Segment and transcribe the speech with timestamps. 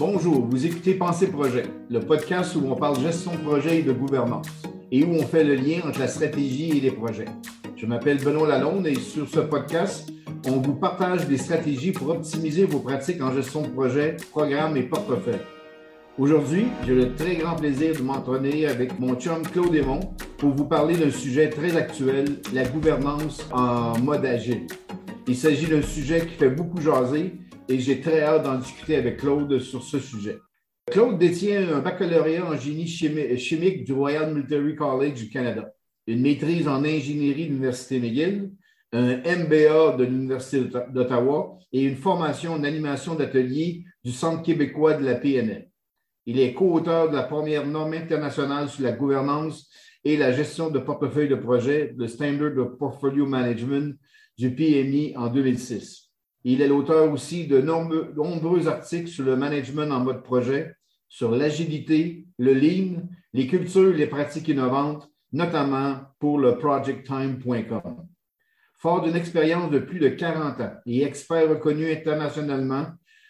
[0.00, 3.92] Bonjour, vous écoutez Pensée Projet, le podcast où on parle gestion de projet et de
[3.92, 4.48] gouvernance,
[4.90, 7.26] et où on fait le lien entre la stratégie et les projets.
[7.76, 10.10] Je m'appelle Benoît Lalonde et sur ce podcast,
[10.46, 14.84] on vous partage des stratégies pour optimiser vos pratiques en gestion de projet, programme et
[14.84, 15.42] portefeuille.
[16.18, 20.00] Aujourd'hui, j'ai le très grand plaisir de m'entraîner avec mon chum Claude Aymon
[20.40, 24.66] pour vous parler d'un sujet très actuel, la gouvernance en mode agile.
[25.28, 27.34] Il s'agit d'un sujet qui fait beaucoup jaser
[27.68, 30.38] et j'ai très hâte d'en discuter avec Claude sur ce sujet.
[30.90, 35.74] Claude détient un baccalauréat en génie chimique du Royal Military College du Canada,
[36.06, 38.50] une maîtrise en ingénierie de l'Université McGill,
[38.92, 45.04] un MBA de l'Université d'Ottawa et une formation en animation d'atelier du Centre québécois de
[45.04, 45.68] la PNL.
[46.24, 49.70] Il est co-auteur de la première norme internationale sur la gouvernance
[50.04, 53.98] et la gestion de portefeuille de projet, le Standard of Portfolio Management
[54.38, 56.10] du PMI en 2006.
[56.44, 60.74] Il est l'auteur aussi de nombreux, articles sur le management en mode projet,
[61.08, 63.02] sur l'agilité, le lean,
[63.34, 68.06] les cultures et les pratiques innovantes, notamment pour le projecttime.com.
[68.78, 72.86] Fort d'une expérience de plus de 40 ans et expert reconnu internationalement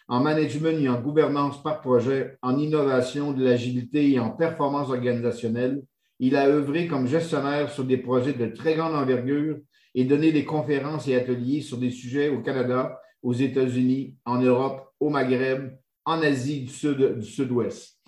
[0.07, 5.83] en management et en gouvernance par projet, en innovation de l'agilité et en performance organisationnelle,
[6.21, 9.57] il a œuvré comme gestionnaire sur des projets de très grande envergure
[9.95, 14.87] et donné des conférences et ateliers sur des sujets au Canada, aux États-Unis, en Europe,
[14.99, 15.71] au Maghreb,
[16.05, 17.99] en Asie du Sud, du Sud-Ouest.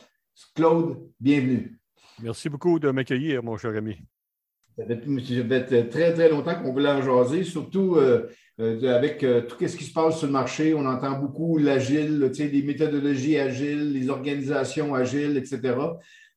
[0.56, 1.80] Claude, bienvenue.
[2.22, 3.97] Merci beaucoup de m'accueillir, mon cher ami.
[4.78, 8.28] Ça fait, très, très longtemps qu'on voulait en jaser, surtout euh,
[8.59, 10.73] euh, avec euh, tout ce qui se passe sur le marché.
[10.75, 15.75] On entend beaucoup l'agile, les méthodologies agiles, les organisations agiles, etc.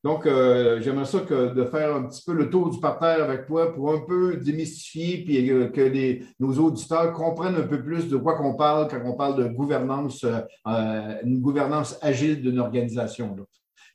[0.04, 3.46] Donc, euh, j'aimerais ça que, de faire un petit peu le tour du parterre avec
[3.46, 8.16] toi pour un peu démystifier puis euh, que nos auditeurs comprennent un peu plus de
[8.16, 13.34] quoi qu'on parle quand on parle de gouvernance, euh, une gouvernance agile d'une organisation.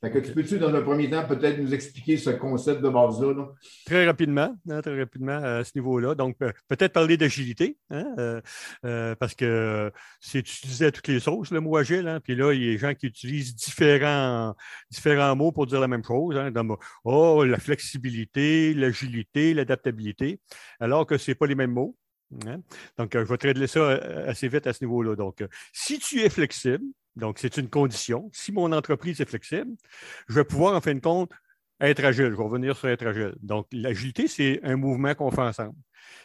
[0.02, 3.50] Fait que tu peux-tu, dans un premier temps, peut-être nous expliquer ce concept de base-là?
[3.86, 6.16] Très rapidement, hein, très rapidement à ce niveau-là.
[6.16, 8.42] Donc, peut-être parler d'agilité, hein, euh,
[8.84, 12.08] euh, parce que c'est utilisé à toutes les sauces, le mot agile.
[12.08, 14.56] Hein, puis là, il y a des gens qui utilisent différents,
[14.90, 16.36] différents mots pour dire la même chose.
[17.04, 20.40] oh, la flexibilité, l'agilité, l'adaptabilité,
[20.80, 21.96] alors que ce n'est pas les mêmes mots.
[22.98, 23.92] Donc, je vais traiter ça
[24.26, 25.16] assez vite à ce niveau-là.
[25.16, 26.86] Donc, si tu es flexible,
[27.16, 28.30] donc, c'est une condition.
[28.34, 29.72] Si mon entreprise est flexible,
[30.28, 31.32] je vais pouvoir, en fin de compte,
[31.80, 32.26] être agile.
[32.32, 33.36] Je vais revenir sur être agile.
[33.42, 35.76] Donc, l'agilité, c'est un mouvement qu'on fait ensemble.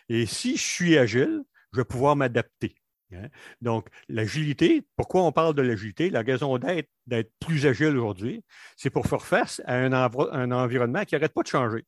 [0.08, 1.42] Et si je suis agile,
[1.72, 2.76] je vais pouvoir m'adapter.
[3.12, 3.28] Hein.
[3.60, 6.10] Donc, l'agilité, pourquoi on parle de l'agilité?
[6.10, 8.44] La raison d'être, d'être plus agile aujourd'hui,
[8.76, 11.84] c'est pour faire face à un, un environnement qui n'arrête pas de changer.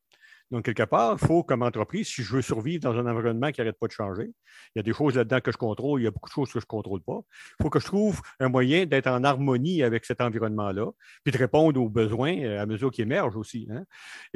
[0.50, 3.60] Donc, quelque part, il faut, comme entreprise, si je veux survivre dans un environnement qui
[3.60, 4.30] n'arrête pas de changer,
[4.74, 6.48] il y a des choses là-dedans que je contrôle, il y a beaucoup de choses
[6.50, 7.20] que je ne contrôle pas.
[7.58, 10.86] Il faut que je trouve un moyen d'être en harmonie avec cet environnement-là,
[11.22, 13.68] puis de répondre aux besoins euh, à mesure qu'ils émergent aussi.
[13.70, 13.84] Hein.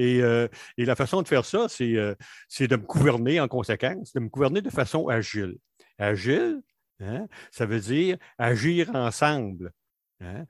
[0.01, 2.15] Euh, et, la façon de faire ça, euh,
[2.49, 5.57] c'est de me gouverner en conséquence, de me gouverner de façon agile.
[5.99, 6.61] Agile,
[7.01, 9.73] hein, ça veut dire agir ensemble,
[10.21, 10.45] hein,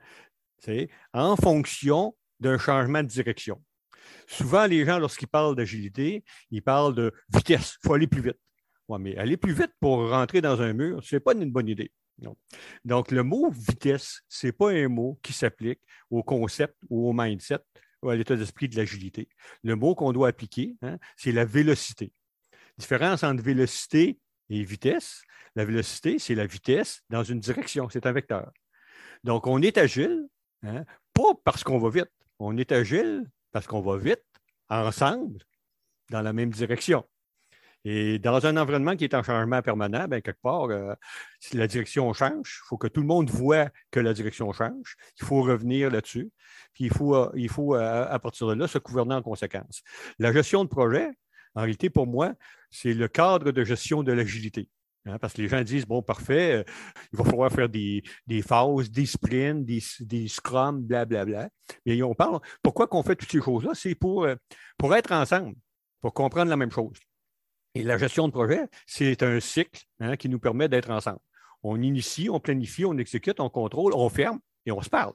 [1.12, 3.62] en fonction d'un changement de direction.
[4.26, 7.76] Souvent, les gens, lorsqu'ils parlent d'agilité, ils parlent de vitesse.
[7.82, 8.38] Il faut aller plus vite.
[8.88, 11.68] Oui, mais aller plus vite pour rentrer dans un mur, ce n'est pas une bonne
[11.68, 11.92] idée.
[12.84, 15.80] Donc, le mot vitesse, ce n'est pas un mot qui s'applique
[16.10, 17.60] au concept ou au mindset
[18.02, 19.28] ou à l'état d'esprit de l'agilité.
[19.62, 22.12] Le mot qu'on doit appliquer, hein, c'est la vélocité.
[22.78, 24.18] Différence entre vélocité
[24.50, 25.22] et vitesse.
[25.54, 28.50] La vélocité, c'est la vitesse dans une direction, c'est un vecteur.
[29.24, 30.26] Donc, on est agile,
[30.62, 30.84] hein,
[31.14, 32.10] pas parce qu'on va vite.
[32.38, 34.24] On est agile parce qu'on va vite,
[34.68, 35.38] ensemble,
[36.10, 37.04] dans la même direction.
[37.84, 40.94] Et dans un environnement qui est en changement permanent, bien, quelque part, euh,
[41.52, 44.96] la direction change, il faut que tout le monde voit que la direction change.
[45.20, 46.30] Il faut revenir là-dessus.
[46.74, 49.82] Puis il faut, euh, il faut euh, à partir de là, se gouverner en conséquence.
[50.20, 51.10] La gestion de projet,
[51.54, 52.34] en réalité, pour moi,
[52.70, 54.68] c'est le cadre de gestion de l'agilité.
[55.04, 56.64] Hein, parce que les gens disent, bon, parfait, euh,
[57.12, 58.02] il va falloir faire des,
[58.46, 61.48] phases, des sprints, des, des scrums, blablabla.
[61.86, 63.72] Mais on parle, pourquoi qu'on fait toutes ces choses-là?
[63.74, 64.36] C'est pour, euh,
[64.78, 65.56] pour être ensemble,
[66.00, 66.98] pour comprendre la même chose.
[67.74, 71.20] Et la gestion de projet, c'est un cycle hein, qui nous permet d'être ensemble.
[71.62, 75.14] On initie, on planifie, on exécute, on contrôle, on ferme et on se parle.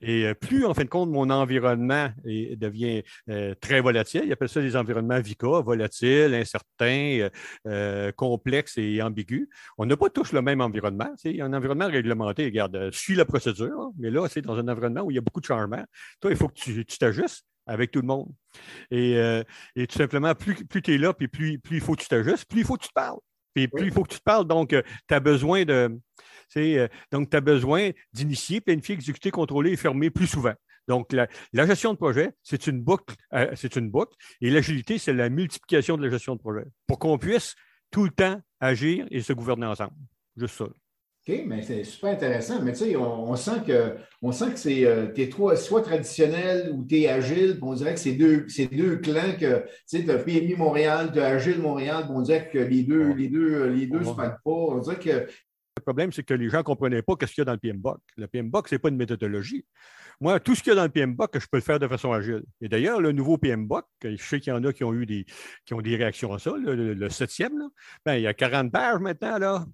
[0.00, 4.48] Et euh, plus, en fin de compte, mon environnement devient euh, très volatile, il appelle
[4.48, 7.28] ça des environnements VICA, volatiles, incertains,
[7.66, 9.48] euh, complexes et ambigus.
[9.76, 11.10] On n'a pas tous le même environnement.
[11.16, 15.10] C'est un environnement réglementé, regarde, suis la procédure, mais là, c'est dans un environnement où
[15.10, 15.84] il y a beaucoup de changements.
[16.20, 18.28] Toi, il faut que tu t'ajustes avec tout le monde.
[18.90, 19.44] Et, euh,
[19.76, 22.46] tout simplement, plus, plus tu es là, puis plus, plus il faut que tu t'ajustes,
[22.46, 23.18] plus il faut que tu te parles.
[23.54, 25.98] Puis plus il faut que tu te parles, donc tu as besoin de.
[27.12, 30.54] Donc, tu as besoin d'initier, planifier, exécuter, contrôler et fermer plus souvent.
[30.86, 31.28] Donc, la,
[31.66, 33.14] gestion de projet, c'est une boucle,
[33.54, 37.18] c'est une boucle, et l'agilité, c'est la multiplication de la gestion de projet pour qu'on
[37.18, 37.54] puisse
[37.90, 39.92] tout le temps agir et se gouverner ensemble.
[40.36, 40.64] Juste ça.
[41.28, 42.62] OK, mais c'est super intéressant.
[42.62, 46.86] Mais tu sais, on, sent que on sent que c'est euh, es soit traditionnel ou
[46.86, 47.58] tu es agile.
[47.60, 51.60] On dirait que c'est deux, deux clans que tu sais, PMI Montréal, tu as Agile
[51.60, 54.50] Montréal, on dirait que les deux, les deux, les deux se battent pas.
[54.50, 55.26] On dirait que.
[55.78, 57.58] Le problème, c'est que les gens ne comprenaient pas ce qu'il y a dans le
[57.58, 58.00] PMBOK.
[58.16, 59.64] Le PMBOK, ce n'est pas une méthodologie.
[60.20, 62.12] Moi, tout ce qu'il y a dans le PMBOK, je peux le faire de façon
[62.12, 62.42] agile.
[62.60, 65.24] Et d'ailleurs, le nouveau PMBOK, je sais qu'il y en a qui ont eu des,
[65.64, 67.54] qui ont des réactions à ça, le, septième,
[68.04, 69.64] ben, il y a 40 pages maintenant.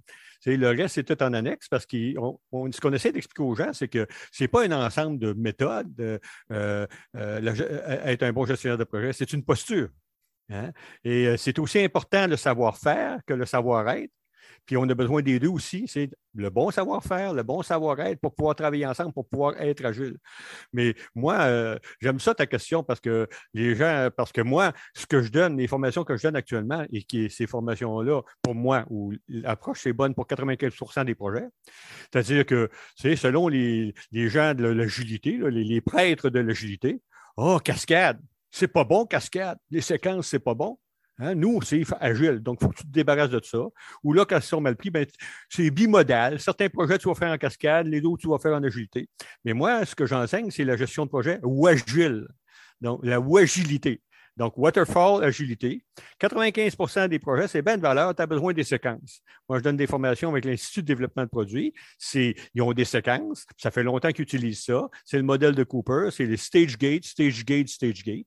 [0.46, 3.88] Le reste, c'est tout en annexe parce que ce qu'on essaie d'expliquer aux gens, c'est
[3.88, 6.18] que ce n'est pas un ensemble de méthodes, euh,
[6.50, 6.86] euh,
[7.16, 9.88] euh, être un bon gestionnaire de projet, c'est une posture.
[10.50, 10.72] Hein.
[11.02, 14.12] Et c'est aussi important le savoir-faire que le savoir-être.
[14.66, 18.34] Puis on a besoin des deux aussi, c'est le bon savoir-faire, le bon savoir-être pour
[18.34, 20.16] pouvoir travailler ensemble, pour pouvoir être agile.
[20.72, 25.06] Mais moi, euh, j'aime ça ta question parce que les gens, parce que moi, ce
[25.06, 28.84] que je donne, les formations que je donne actuellement, et qui ces formations-là, pour moi,
[28.90, 31.48] où l'approche c'est bonne pour 95% des projets,
[32.12, 37.02] c'est-à-dire que, c'est selon les, gens de l'agilité, les, les prêtres de l'agilité,
[37.36, 38.20] oh, cascade,
[38.50, 39.58] c'est pas bon, cascade.
[39.70, 40.78] Les séquences, c'est pas bon.
[41.18, 43.64] Hein, nous, c'est agile, donc il faut que tu te débarrasses de ça.
[44.02, 45.06] Ou là, quand ils sont mal pris, ben,
[45.48, 46.40] c'est bimodal.
[46.40, 49.08] Certains projets, tu vas faire en cascade, les autres, tu vas faire en agilité.
[49.44, 52.26] Mais moi, ce que j'enseigne, c'est la gestion de projet agile.
[52.80, 54.02] Donc, la agilité.
[54.36, 55.84] Donc, waterfall, agilité.
[56.20, 59.22] 95% des projets, c'est bien de valeur, tu as besoin des séquences.
[59.48, 61.72] Moi, je donne des formations avec l'Institut de développement de produits.
[62.14, 63.46] Ils ont des séquences.
[63.56, 64.88] Ça fait longtemps qu'ils utilisent ça.
[65.04, 66.08] C'est le modèle de Cooper.
[66.10, 68.26] C'est les stage gate, stage gate, stage gate.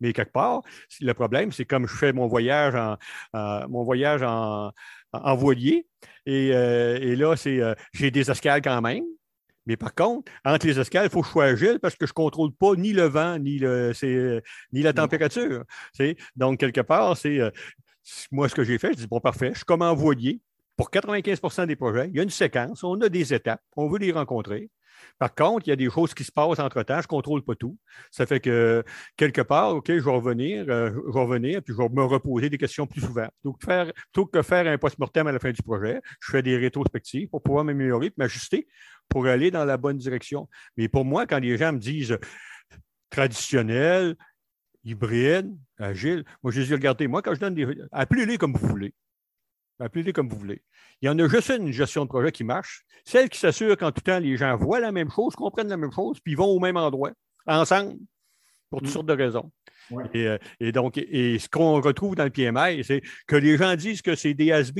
[0.00, 0.62] Mais quelque part,
[1.00, 2.96] le problème, c'est comme je fais mon voyage en,
[3.68, 4.72] mon voyage en,
[5.36, 5.86] voilier,
[6.28, 9.04] euh, et, là, c'est, euh, j'ai des escales quand même.
[9.66, 12.12] Mais par contre, entre les escales, il faut que je sois agile parce que je
[12.12, 13.92] ne contrôle pas ni le vent, ni, le,
[14.72, 15.64] ni la température.
[16.36, 17.50] Donc, quelque part, c'est euh,
[18.30, 20.40] moi ce que j'ai fait, je dis bon, parfait, je suis comme en voilier.
[20.78, 23.98] Pour 95% des projets, il y a une séquence, on a des étapes, on veut
[23.98, 24.70] les rencontrer.
[25.18, 27.56] Par contre, il y a des choses qui se passent entre-temps, je ne contrôle pas
[27.56, 27.76] tout.
[28.12, 28.84] Ça fait que
[29.16, 32.48] quelque part, OK, je vais revenir, euh, je vais revenir, puis je vais me reposer
[32.48, 33.26] des questions plus souvent.
[33.42, 36.56] Donc, faire, plutôt que faire un post-mortem à la fin du projet, je fais des
[36.56, 38.68] rétrospectives pour pouvoir m'améliorer m'ajuster
[39.08, 40.48] pour aller dans la bonne direction.
[40.76, 42.16] Mais pour moi, quand les gens me disent
[43.10, 44.14] traditionnel,
[44.84, 47.66] hybride, agile, moi, je dis, regardez, moi, quand je donne des.
[47.90, 48.94] Appelez-les comme vous voulez.
[49.80, 50.62] Appelez-les comme vous voulez.
[51.00, 53.92] Il y en a juste une gestion de projet qui marche, celle qui s'assure qu'en
[53.92, 56.58] tout temps, les gens voient la même chose, comprennent la même chose, puis vont au
[56.58, 57.12] même endroit,
[57.46, 57.94] ensemble,
[58.70, 58.92] pour toutes mm.
[58.92, 59.50] sortes de raisons.
[60.14, 64.02] Euh, et, donc, et ce qu'on retrouve dans le PMI, c'est que les gens disent
[64.02, 64.70] que c'est des has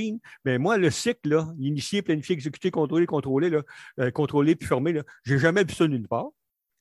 [0.44, 3.62] mais moi, le cycle, là, initier, planifier, exécuter, contrôler, contrôler, là,
[4.00, 6.28] euh, contrôler puis former, je n'ai jamais vu ça nulle part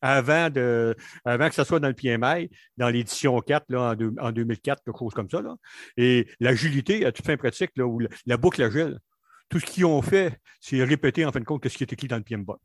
[0.01, 0.95] avant, de,
[1.25, 5.13] avant que ça soit dans le PMI, dans l'édition 4, là, en, 2004, quelque chose
[5.13, 5.41] comme ça.
[5.41, 5.55] Là.
[5.97, 8.99] Et l'agilité, à toute fin pratique, là, ou la, boucle agile,
[9.49, 12.07] tout ce qu'ils ont fait, c'est répéter en fin de compte ce qui est écrit
[12.07, 12.59] dans le PMBOK.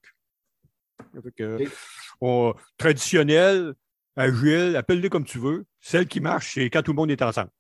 [2.76, 3.74] traditionnel,
[4.16, 5.64] agile, appelle-le comme tu veux.
[5.80, 7.50] Celle qui marche, c'est quand tout le monde est ensemble.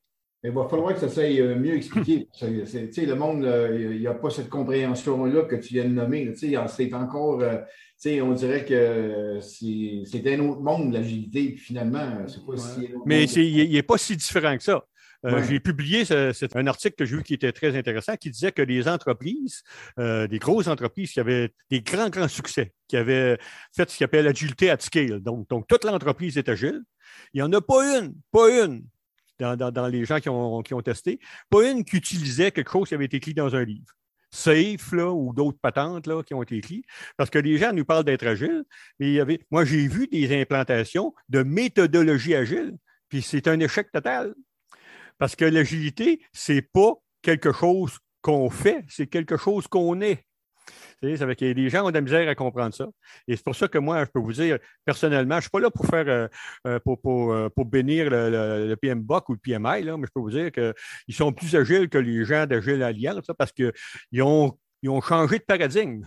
[0.44, 2.26] Il va falloir que ça soit euh, mieux expliqué.
[2.40, 6.32] le monde, il n'y a pas cette compréhension-là que tu viens de nommer.
[6.34, 6.56] C'est
[6.94, 7.58] encore, euh,
[8.22, 11.54] on dirait que c'est un autre monde, l'agilité.
[11.56, 12.88] Finalement, c'est pas si.
[13.06, 14.84] Mais il n'est pas si différent que ça.
[15.24, 18.50] Euh, j'ai publié c'est un article que j'ai vu qui était très intéressant, qui disait
[18.50, 19.62] que les entreprises,
[19.96, 23.38] des grosses entreprises qui avaient des grands, grands succès, qui avaient
[23.72, 26.82] fait ce qu'on appelle l'agilité at scale, donc, donc toute l'entreprise est agile,
[27.32, 28.82] il n'y en a pas une, pas une
[29.42, 31.18] dans, les gens qui ont, qui ont, testé,
[31.50, 33.92] pas une qui utilisait quelque chose qui avait été écrit dans un livre.
[34.30, 37.84] Safe là, ou d'autres patentes là, qui ont été écrites, parce que les gens nous
[37.84, 38.64] parlent d'être agile,
[38.98, 43.60] mais il y avait, moi j'ai vu des implantations de méthodologie agile, puis c'est un
[43.60, 44.34] échec total.
[45.18, 50.24] Parce que l'agilité, ce n'est pas quelque chose qu'on fait, c'est quelque chose qu'on est.
[51.02, 52.86] Les gens ont de la misère à comprendre ça.
[53.26, 55.60] Et c'est pour ça que moi, je peux vous dire, personnellement, je ne suis pas
[55.60, 56.28] là pour faire euh,
[56.66, 60.30] euh, pour, euh, pour, bénir le, le, ou le PMI, là, mais je peux vous
[60.30, 65.00] dire qu'ils sont plus agiles que les gens d'Agile Alliance parce qu'ils ont, ils ont
[65.00, 66.06] changé de paradigme.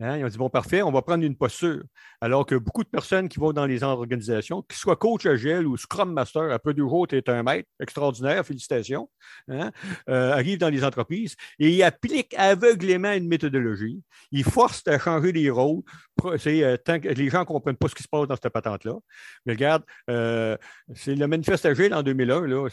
[0.00, 1.82] Hein, ils ont dit, bon, parfait, on va prendre une posture.
[2.20, 5.76] Alors que beaucoup de personnes qui vont dans les organisations, qu'ils soient coach agile ou
[5.76, 9.08] Scrum Master, après deux jours, tu es un maître, extraordinaire, félicitations,
[9.48, 9.70] hein,
[10.08, 14.02] euh, arrivent dans les entreprises et ils appliquent aveuglément une méthodologie.
[14.32, 15.82] Ils forcent à changer les rôles.
[16.24, 16.76] Euh,
[17.16, 18.94] les gens ne comprennent pas ce qui se passe dans cette patente-là.
[19.46, 20.56] Mais regarde, euh,
[20.94, 22.46] c'est le manifeste agile en 2001.
[22.46, 22.68] Là,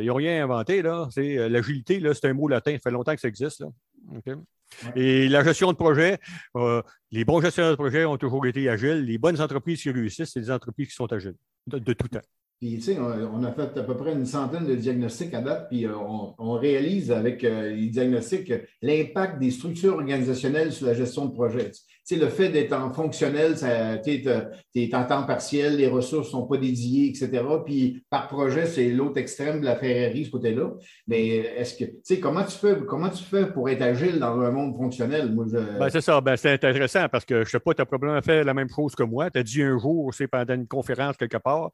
[0.00, 0.82] ils n'ont rien inventé.
[0.82, 2.72] L'agilité, c'est un mot latin.
[2.72, 3.62] Ça fait longtemps que ça existe.
[4.96, 6.18] Et la gestion de projet,
[6.56, 9.04] euh, les bons gestionnaires de projet ont toujours été agiles.
[9.04, 12.20] Les bonnes entreprises qui réussissent, c'est des entreprises qui sont agiles, de, tout temps.
[12.64, 15.68] Puis, tu sais, on, a fait à peu près une centaine de diagnostics à date,
[15.68, 15.92] puis euh,
[16.38, 21.72] on, réalise avec euh, les diagnostics l'impact des structures organisationnelles sur la gestion de projet
[22.04, 26.46] sais, le fait d'être en fonctionnel, tu es, en temps partiel, les ressources ne sont
[26.46, 27.42] pas dédiées, etc.
[27.64, 30.70] Puis par projet, c'est l'autre extrême de la ferrerie, ce côté-là.
[31.06, 34.38] Mais est-ce que, tu sais, comment tu fais, comment tu fais pour être agile dans
[34.40, 35.34] un monde fonctionnel?
[35.34, 38.20] Ben, c'est ça, ben, c'est intéressant parce que je ne sais pas, tu as probablement
[38.20, 39.30] fait la même chose que moi.
[39.30, 41.70] Tu as dit un jour, c'est pendant une conférence quelque part,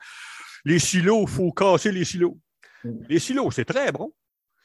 [0.64, 2.38] les silos, il faut casser les silos.
[2.85, 2.90] Mm.
[3.09, 4.12] Les silos, c'est très bon.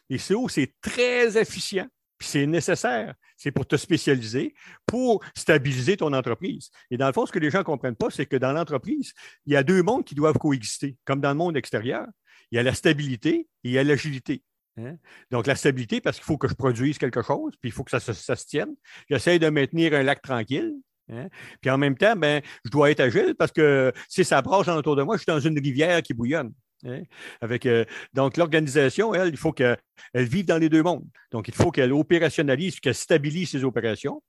[0.09, 1.87] Les silos, c'est très efficient.
[2.17, 3.13] Puis c'est nécessaire.
[3.35, 6.69] C'est pour te spécialiser, pour stabiliser ton entreprise.
[6.89, 9.13] Et dans le fond, ce que les gens ne comprennent pas, c'est que dans l'entreprise,
[9.45, 12.07] il y a deux mondes qui doivent coexister, comme dans le monde extérieur.
[12.51, 14.43] Il y a la stabilité et il y a l'agilité.
[14.77, 14.97] Hein?
[15.31, 17.97] Donc, la stabilité, parce qu'il faut que je produise quelque chose, puis il faut que
[17.97, 18.75] ça, se tienne.
[19.09, 20.73] J'essaie de maintenir un lac tranquille.
[21.11, 21.27] Hein.
[21.61, 24.95] Puis en même temps, ben, je dois être agile parce que si ça brasse autour
[24.95, 26.53] de moi, je suis dans une rivière qui bouillonne.
[26.85, 27.01] Hein,
[27.41, 29.77] avec, euh, donc, l'organisation, elle, il faut qu'elle
[30.13, 31.07] vive dans les deux mondes.
[31.31, 34.21] Donc, il faut qu'elle opérationnalise, qu'elle stabilise ses opérations.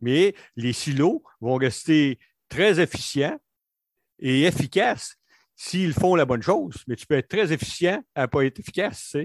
[0.00, 2.18] Mais les silos vont rester
[2.48, 3.38] très efficients
[4.18, 5.16] et efficaces
[5.54, 6.84] s'ils font la bonne chose.
[6.86, 9.16] Mais tu peux être très efficient à ne pas être efficace,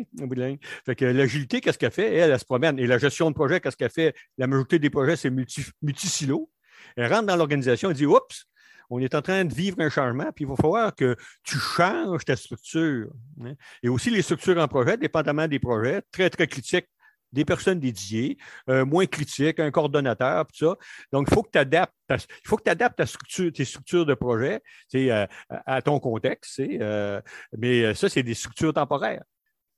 [0.86, 2.16] Fait que l'agilité, qu'est-ce qu'elle fait?
[2.16, 2.80] Elle, elle, se promène.
[2.80, 4.16] Et la gestion de projet, qu'est-ce qu'elle fait?
[4.38, 6.50] La majorité des projets, c'est multi-silos.
[6.96, 8.46] Elle rentre dans l'organisation et dit Oups,
[8.90, 12.26] on est en train de vivre un changement, puis il va falloir que tu changes
[12.26, 13.10] ta structure.
[13.42, 13.54] Hein.
[13.82, 16.88] Et aussi les structures en projet, dépendamment des projets, très, très critiques
[17.32, 18.38] des personnes dédiées,
[18.70, 20.76] euh, moins critiques, un coordonnateur, tout ça.
[21.12, 24.06] Donc, il faut que tu adaptes, il faut que tu adaptes ta structure, tes structures
[24.06, 24.62] de projet
[24.96, 26.60] euh, à, ton contexte.
[26.60, 27.22] Euh,
[27.58, 29.24] mais ça, c'est des structures temporaires.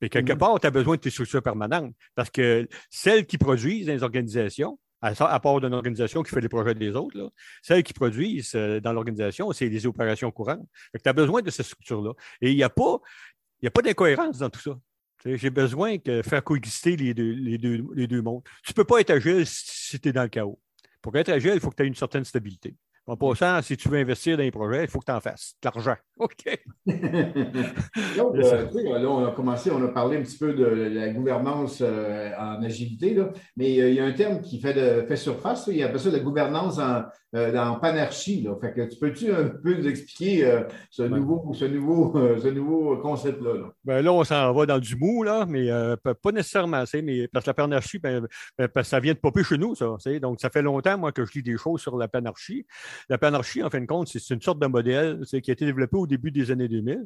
[0.01, 0.37] Mais quelque mm-hmm.
[0.37, 4.03] part, tu as besoin de tes structures permanentes parce que celles qui produisent dans les
[4.03, 7.31] organisations, à, part d'une organisation qui fait les projets des autres,
[7.61, 10.65] celles qui produisent euh, dans l'organisation, c'est les opérations courantes.
[10.93, 12.13] Tu as besoin de cette structure-là.
[12.41, 12.99] Et il n'y a pas,
[13.73, 14.79] pas d'incohérence dans tout ça.
[15.25, 18.43] J'ai besoin de faire coexister les deux, les, deux, les deux mondes.
[18.63, 20.59] Tu ne peux pas être agile si tu es dans le chaos.
[21.01, 22.75] Pour être agile, il faut que tu aies une certaine stabilité.
[23.05, 25.55] En passant, si tu veux investir dans les projets, il faut que tu en fasses.
[25.61, 25.95] De l'argent.
[26.19, 26.45] OK.
[26.85, 31.81] Donc, euh, là, on a commencé, on a parlé un petit peu de la gouvernance
[31.81, 35.17] euh, en agilité, là, mais euh, il y a un terme qui fait, de, fait
[35.17, 35.65] surface.
[35.67, 38.41] il y a ça la gouvernance en, en panarchie.
[38.41, 38.55] Là.
[38.61, 43.53] Fait que tu peux-tu un peu nous expliquer ce, nouveau, ce, nouveau, ce nouveau concept-là?
[43.53, 43.73] Là?
[43.83, 45.69] Ben là, on s'en va dans du mou, là, mais
[46.21, 46.83] pas nécessairement.
[46.93, 48.27] Mais, parce que la panarchie, ben,
[48.83, 49.95] ça vient de popper chez nous, ça.
[50.21, 52.65] Donc, ça fait longtemps, moi, que je lis des choses sur la panarchie.
[53.09, 55.97] La panarchie, en fin de compte, c'est une sorte de modèle qui a été développé
[55.97, 57.05] au début des années 2000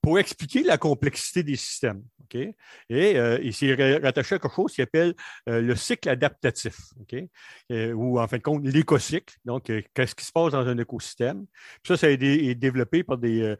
[0.00, 2.02] pour expliquer la complexité des systèmes.
[2.34, 2.54] Et
[2.90, 5.14] euh, il s'est rattaché à quelque chose qui s'appelle
[5.48, 6.76] euh, le cycle adaptatif,
[7.72, 9.36] euh, ou en fin de compte, l'écocycle.
[9.44, 11.46] Donc, qu'est-ce qui se passe dans un écosystème?
[11.86, 13.56] ça, ça a été développé par des,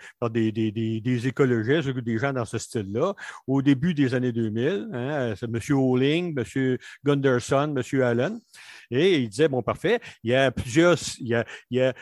[1.25, 3.15] écologistes des gens dans ce style-là
[3.47, 4.89] au début des années 2000.
[4.93, 5.61] Hein, M.
[5.71, 6.79] Oling, M.
[7.05, 8.03] Gunderson, M.
[8.03, 8.41] Allen.
[8.91, 11.95] Et il disait, bon, parfait, il y a plusieurs, il y a,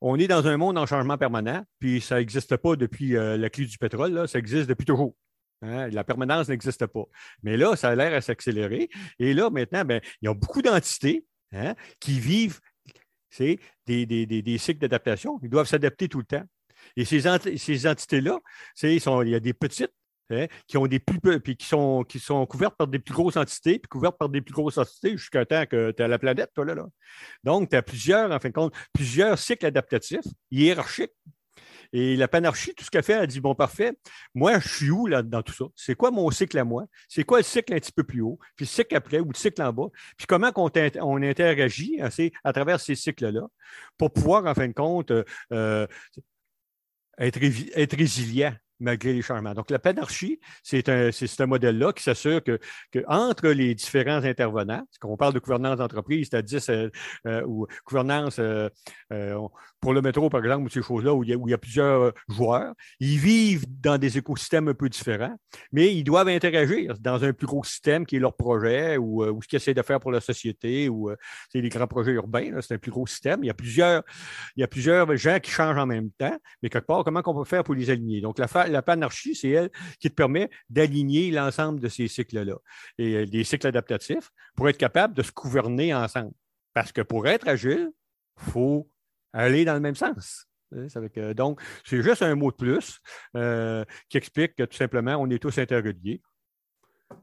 [0.00, 3.50] on est dans un monde en changement permanent, puis ça n'existe pas depuis euh, la
[3.50, 5.14] clé du pétrole, ça existe depuis toujours.
[5.62, 5.88] Hein.
[5.88, 7.04] La permanence n'existe pas.
[7.42, 8.90] Mais là, ça a l'air à s'accélérer.
[9.18, 12.60] Et là, maintenant, ben, il y a beaucoup d'entités hein, qui vivent
[13.86, 15.38] des, cycles d'adaptation.
[15.42, 16.44] Ils doivent s'adapter tout le temps.
[16.96, 18.38] Et ces entités-là,
[18.82, 19.92] il y a des petites,
[20.30, 23.36] Hein, qui ont des plus puis qui sont, qui sont couvertes par des plus grosses
[23.36, 26.50] entités, puis couvertes par des plus grosses entités jusqu'à temps que tu as la planète,
[26.52, 26.74] toi, là.
[26.74, 26.86] là.
[27.44, 31.12] Donc, tu as plusieurs, en fin de compte, plusieurs cycles adaptatifs hiérarchiques.
[31.92, 33.92] Et la panarchie, tout ce qu'elle fait, elle dit Bon, parfait,
[34.34, 35.66] moi, je suis où là, dans tout ça?
[35.76, 36.86] C'est quoi mon cycle à moi?
[37.08, 38.38] C'est quoi le cycle un petit peu plus haut?
[38.56, 39.88] Puis le cycle après ou le cycle en bas?
[40.16, 42.08] Puis comment on, on interagit hein,
[42.42, 43.46] à travers ces cycles-là
[43.96, 45.12] pour pouvoir, en fin de compte,
[45.52, 45.86] euh,
[47.18, 47.38] être,
[47.76, 49.54] être résilient malgré les changements.
[49.54, 52.58] Donc, la panarchie, c'est un, un modèle-là qui s'assure que,
[52.92, 56.90] que, entre les différents intervenants, quand on parle de gouvernance d'entreprise, c'est-à-dire euh,
[57.26, 58.68] euh, ou gouvernance euh,
[59.80, 63.18] pour le métro, par exemple, ou ces choses-là, où, il y a plusieurs joueurs, ils
[63.18, 65.36] vivent dans des écosystèmes un peu différents,
[65.72, 69.42] mais ils doivent interagir dans un plus gros système qui est leur projet ou, ou
[69.42, 71.10] ce qu'ils essaient de faire pour la société ou
[71.50, 73.44] c'est les grands projets urbains, c'est un plus gros système.
[73.44, 74.02] Il y, a plusieurs,
[74.56, 77.34] il y a plusieurs gens qui changent en même temps, mais quelque part, comment on
[77.34, 78.20] peut faire pour les aligner?
[78.20, 79.70] Donc, la, la panarchie, c'est elle
[80.00, 82.56] qui te permet d'aligner l'ensemble de ces cycles-là
[82.98, 86.32] et euh, des cycles adaptatifs pour être capable de se gouverner ensemble.
[86.74, 87.90] Parce que pour être agile,
[88.38, 88.90] il faut
[89.32, 90.46] aller dans le même sens.
[91.34, 92.98] donc, c'est juste un mot de plus
[93.36, 96.20] euh, qui explique que tout simplement, on est tous interreliés.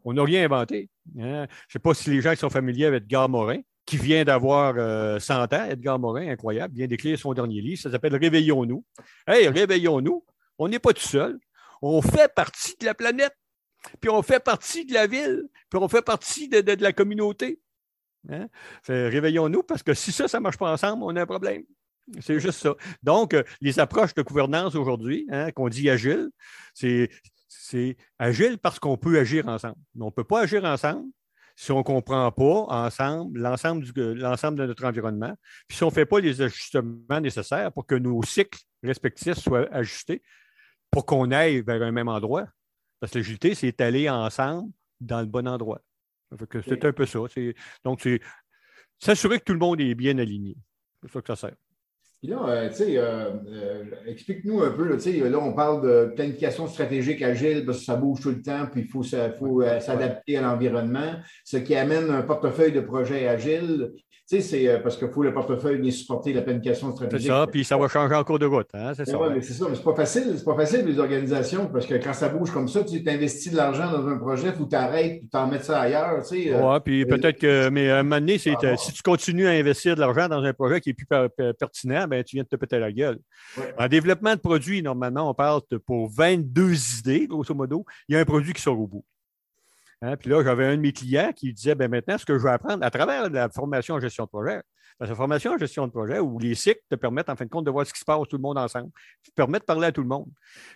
[0.05, 0.89] On n'a rien inventé.
[1.19, 1.45] Hein.
[1.67, 4.75] Je ne sais pas si les gens sont familiers avec Edgar Morin, qui vient d'avoir
[4.75, 8.85] 100 euh, ans, Edgar Morin, incroyable, vient d'écrire son dernier livre, ça s'appelle Réveillons-nous.
[9.27, 10.23] Hey, réveillons-nous.
[10.63, 11.39] On n'est pas tout seul.
[11.82, 13.36] On fait partie de la planète,
[14.00, 17.60] puis on fait partie de la ville, puis on fait partie de, la communauté.
[18.29, 18.48] Hein?
[18.88, 21.63] Réveillons-nous parce que si ça, ça ne marche pas ensemble, on a un problème.
[22.22, 22.75] C'est juste ça.
[23.01, 26.29] Donc, euh, les approches de gouvernance aujourd'hui, hein, qu'on dit agile,
[26.74, 29.75] c'est agile parce qu'on peut agir ensemble.
[29.96, 31.10] Mais on ne peut pas agir ensemble
[31.58, 35.36] si on ne comprend pas ensemble l'ensemble de notre environnement,
[35.67, 39.67] puis si on ne fait pas les ajustements nécessaires pour que nos cycles respectifs soient
[39.74, 40.24] ajustés
[40.93, 42.47] pour qu'on aille vers un même endroit.
[43.00, 44.71] Parce que l'agilité, c'est aller ensemble
[45.01, 45.81] dans le bon endroit.
[46.65, 47.19] C'est un peu ça.
[47.83, 48.21] Donc, c'est
[49.00, 50.55] s'assurer que tout le monde est bien aligné.
[51.01, 51.55] C'est ça que ça sert.
[52.23, 54.95] Puis là, euh, tu sais, euh, euh, explique-nous un peu, là,
[55.29, 58.83] là, on parle de planification stratégique agile parce que ça bouge tout le temps, puis
[58.83, 63.91] il faut, s'adapter à l'environnement, ce qui amène un portefeuille de projets agiles.
[64.30, 67.27] Tu sais, c'est euh, parce qu'il faut le portefeuille bien supporter la planification stratégique.
[67.27, 68.70] C'est ça, puis ça va changer en cours de route.
[68.74, 68.94] Hein?
[68.96, 69.18] C'est ça.
[69.30, 70.34] mais c'est ça, mais c'est pas facile.
[70.38, 73.58] C'est pas facile, les organisations, parce que quand ça bouge comme ça, tu investis de
[73.58, 76.22] l'argent dans un projet, il faut t'arrêter puis t'en mettre ça ailleurs.
[76.22, 78.94] Tu sais, euh, oui, puis peut-être que, mais à un moment donné, c'est, ah, si
[78.94, 81.08] tu continues à investir de l'argent dans un projet qui est plus
[81.60, 83.20] pertinent, ben, tu viens de te péter la gueule.
[83.77, 88.22] En développement de produits, normalement, on parle pour 22 idées, grosso modo, il y a
[88.22, 89.03] un produit qui sort au bout.
[90.03, 92.43] Hein, puis là, j'avais un de mes clients qui disait ben maintenant, ce que je
[92.43, 94.62] vais apprendre à travers la formation en gestion de projet,
[95.00, 97.65] la formation en gestion de projet où les cycles te permettent, en fin de compte,
[97.65, 98.91] de voir ce qui se passe tout le monde ensemble,
[99.24, 100.29] te permettent de parler à tout le monde.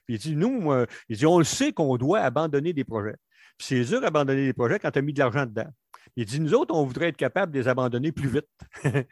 [0.06, 0.72] Puis il dit nous,
[1.10, 3.18] il dit on le sait qu'on doit abandonner des projets.
[3.58, 5.70] Puis c'est dur d'abandonner des projets quand tu as mis de l'argent dedans.
[6.16, 8.48] Il dit Nous autres, on voudrait être capable de les abandonner plus vite.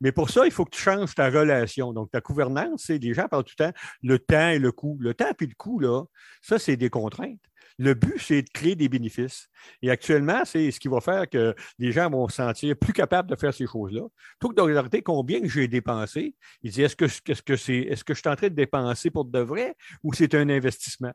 [0.00, 1.92] Mais pour ça, il faut que tu changes ta relation.
[1.92, 4.96] Donc, ta gouvernance, c'est les gens parlent tout le temps le temps et le coût.
[5.00, 6.04] Le temps et le coût, là,
[6.42, 7.38] ça, c'est des contraintes.
[7.78, 9.48] Le but, c'est de créer des bénéfices.
[9.82, 13.30] Et actuellement, c'est ce qui va faire que les gens vont se sentir plus capables
[13.30, 14.02] de faire ces choses-là.
[14.38, 18.20] Plutôt que de regarder combien j'ai dépensé, ils disent est-ce que, est-ce que, que je
[18.20, 21.12] suis en train de dépenser pour de vrai ou c'est un investissement?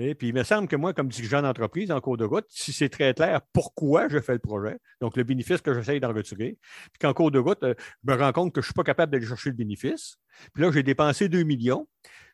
[0.00, 2.72] Et puis, il me semble que moi, comme dirigeant d'entreprise en cours de route, si
[2.72, 6.56] c'est très clair pourquoi je fais le projet, donc le bénéfice que j'essaye d'en retirer,
[6.92, 8.84] puis qu'en cours de route, euh, je me rends compte que je ne suis pas
[8.84, 10.16] capable d'aller chercher le bénéfice,
[10.54, 11.88] puis là, j'ai dépensé 2 millions,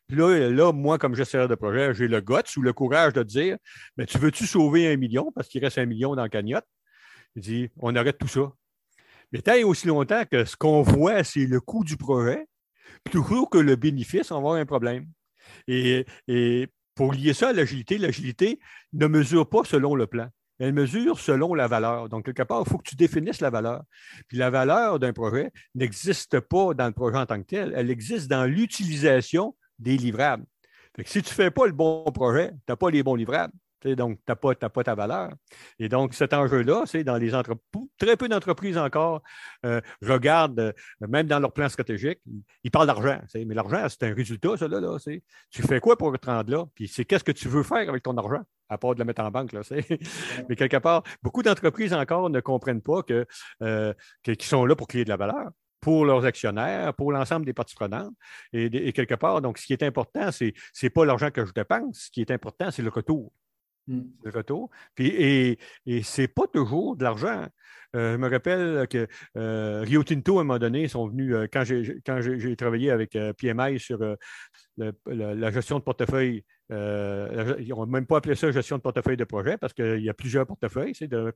[0.07, 3.57] puis là, moi, comme gestionnaire de projet, j'ai le guts ou le courage de dire
[3.97, 5.31] Mais tu veux-tu sauver un million?
[5.33, 6.65] Parce qu'il reste un million dans la cagnotte
[7.35, 8.51] Il dit On arrête tout ça.
[9.31, 12.45] Mais tant et aussi longtemps que ce qu'on voit, c'est le coût du projet,
[13.03, 15.07] plutôt que le bénéfice, on va avoir un problème.
[15.67, 16.05] Et,
[16.95, 18.59] pour lier ça à l'agilité, l'agilité
[18.93, 20.29] ne mesure pas selon le plan.
[20.59, 22.07] Elle mesure selon la valeur.
[22.07, 23.83] Donc, quelque part, il faut que tu définisses la valeur.
[24.29, 27.73] Puis la valeur d'un projet n'existe pas dans le projet en tant que tel.
[27.75, 30.45] Elle existe dans l'utilisation des livrables.
[31.05, 33.53] si tu ne fais pas le bon projet, tu n'as pas les bons livrables.
[33.93, 35.31] Donc, tu n'as pas, pas, ta valeur.
[35.77, 39.21] Et donc, cet enjeu-là, c'est dans les entreprises, très peu d'entreprises encore
[39.65, 42.19] euh, regardent, euh, même dans leur plan stratégique,
[42.63, 43.19] ils parlent d'argent.
[43.35, 44.67] Mais l'argent, c'est un résultat, ça.
[44.67, 44.97] Là, là
[45.51, 46.65] tu fais quoi pour te rendre là?
[46.73, 49.21] Puis c'est qu'est-ce que tu veux faire avec ton argent, à part de le mettre
[49.21, 49.51] en banque.
[49.51, 49.61] Là,
[50.49, 53.27] Mais quelque part, beaucoup d'entreprises encore ne comprennent pas que,
[53.61, 55.51] euh, qu'ils sont là pour créer de la valeur
[55.85, 58.11] pour leurs actionnaires, pour l'ensemble des parties prenantes.
[58.53, 62.05] Et, quelque part, donc, ce qui est important, ce n'est pas l'argent que je dépense.
[62.05, 63.31] Ce qui est important, c'est le retour.
[63.85, 64.01] Hmm.
[64.23, 64.71] Le retour.
[64.95, 67.45] Puis, et et ce n'est pas toujours de l'argent.
[67.95, 71.45] Euh, je me rappelle que euh, Rio Tinto, à un moment donné, sont venus, euh,
[71.53, 73.99] quand j'ai travaillé avec PMI sur
[74.77, 79.55] la gestion de portefeuille, ils n'ont même pas appelé ça gestion de portefeuille de projet
[79.59, 81.31] parce qu'il y a plusieurs portefeuilles, c'est de,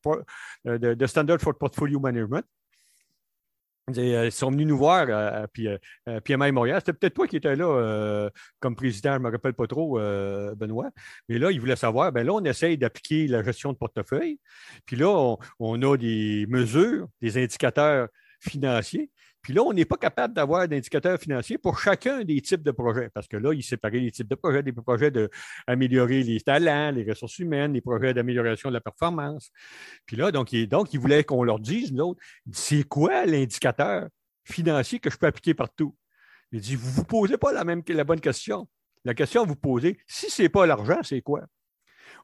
[0.65, 2.43] de, Standard for Portfolio Management.
[3.97, 6.79] Euh, ils sont venus nous voir, euh, puis euh, PMI Montréal.
[6.79, 9.99] C'était peut-être toi qui étais là comme président, je ne me rappelle pas trop,
[10.55, 10.89] Benoît.
[11.27, 14.39] Mais là, ils voulaient savoir, ben là, on essaye d'appliquer la gestion de portefeuille.
[14.85, 18.07] Puis là, on, a des mesures, des indicateurs
[18.39, 19.09] financiers
[19.41, 23.09] Puis là, on n'est pas capable d'avoir d'indicateurs financiers pour chacun des types de projets,
[23.13, 27.09] parce que là, il séparait les types de projets, des projets d'améliorer les talents, les
[27.09, 29.51] ressources humaines, les projets d'amélioration de la performance.
[30.05, 32.21] Puis là, donc, il, donc, voulait qu'on leur dise, nous autres,
[32.51, 34.09] c'est quoi l'indicateur
[34.43, 35.95] financier que je peux appliquer partout?
[36.51, 38.67] Il dit, vous ne vous posez pas la, même, la bonne question.
[39.05, 41.45] La question à vous poser, si ce n'est pas l'argent, c'est quoi?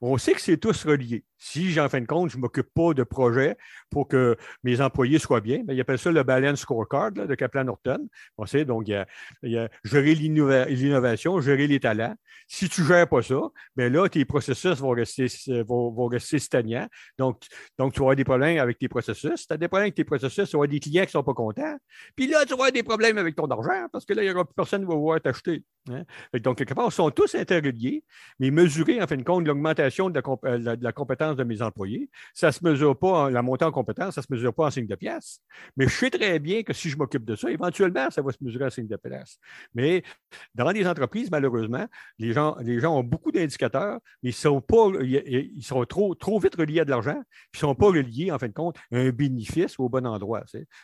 [0.01, 1.23] On sait que c'est tous relié.
[1.47, 3.55] Si, en fin de compte, je ne m'occupe pas de projets
[3.91, 7.65] pour que mes employés soient bien, bien ils appellent ça le Balance Scorecard de Kaplan
[7.65, 8.09] Norton.
[8.39, 9.05] On sait, donc, il
[9.43, 12.15] y a, gérer l'innovation, gérer les talents.
[12.47, 13.39] Si tu ne gères pas ça,
[13.75, 15.27] bien là, tes processus vont rester,
[15.67, 16.87] vont, rester stagnants.
[17.19, 17.43] Donc,
[17.77, 19.35] donc, tu vas avoir des problèmes avec tes processus.
[19.35, 21.11] Si tu as des problèmes avec tes processus, tu vas avoir des clients qui ne
[21.11, 21.77] sont pas contents.
[22.15, 24.33] Puis là, tu vas avoir des problèmes avec ton argent parce que là, il n'y
[24.33, 25.63] aura plus personne qui va vouloir t'acheter.
[25.91, 26.05] Hein.
[26.41, 28.03] Donc, quelque part, ils sont tous interreliés,
[28.39, 32.09] mais mesurer, en fin de compte, l'augmentation de, de la compétence de mes employés.
[32.33, 34.71] Ça ne se mesure pas, la montée en compétence, ça ne se mesure pas en
[34.71, 35.41] signe de pièce.
[35.77, 38.37] Mais je sais très bien que si je m'occupe de ça, éventuellement, ça va se
[38.41, 39.39] mesurer en signe de pièce.
[39.73, 40.03] Mais
[40.53, 41.85] dans les entreprises, malheureusement,
[42.19, 46.39] les gens, les gens ont beaucoup d'indicateurs, mais ils sont, pas, ils sont trop, trop
[46.39, 47.21] vite reliés à de l'argent,
[47.51, 50.05] puis ils ne sont pas reliés, en fin de compte, à un bénéfice au bon
[50.05, 50.43] endroit.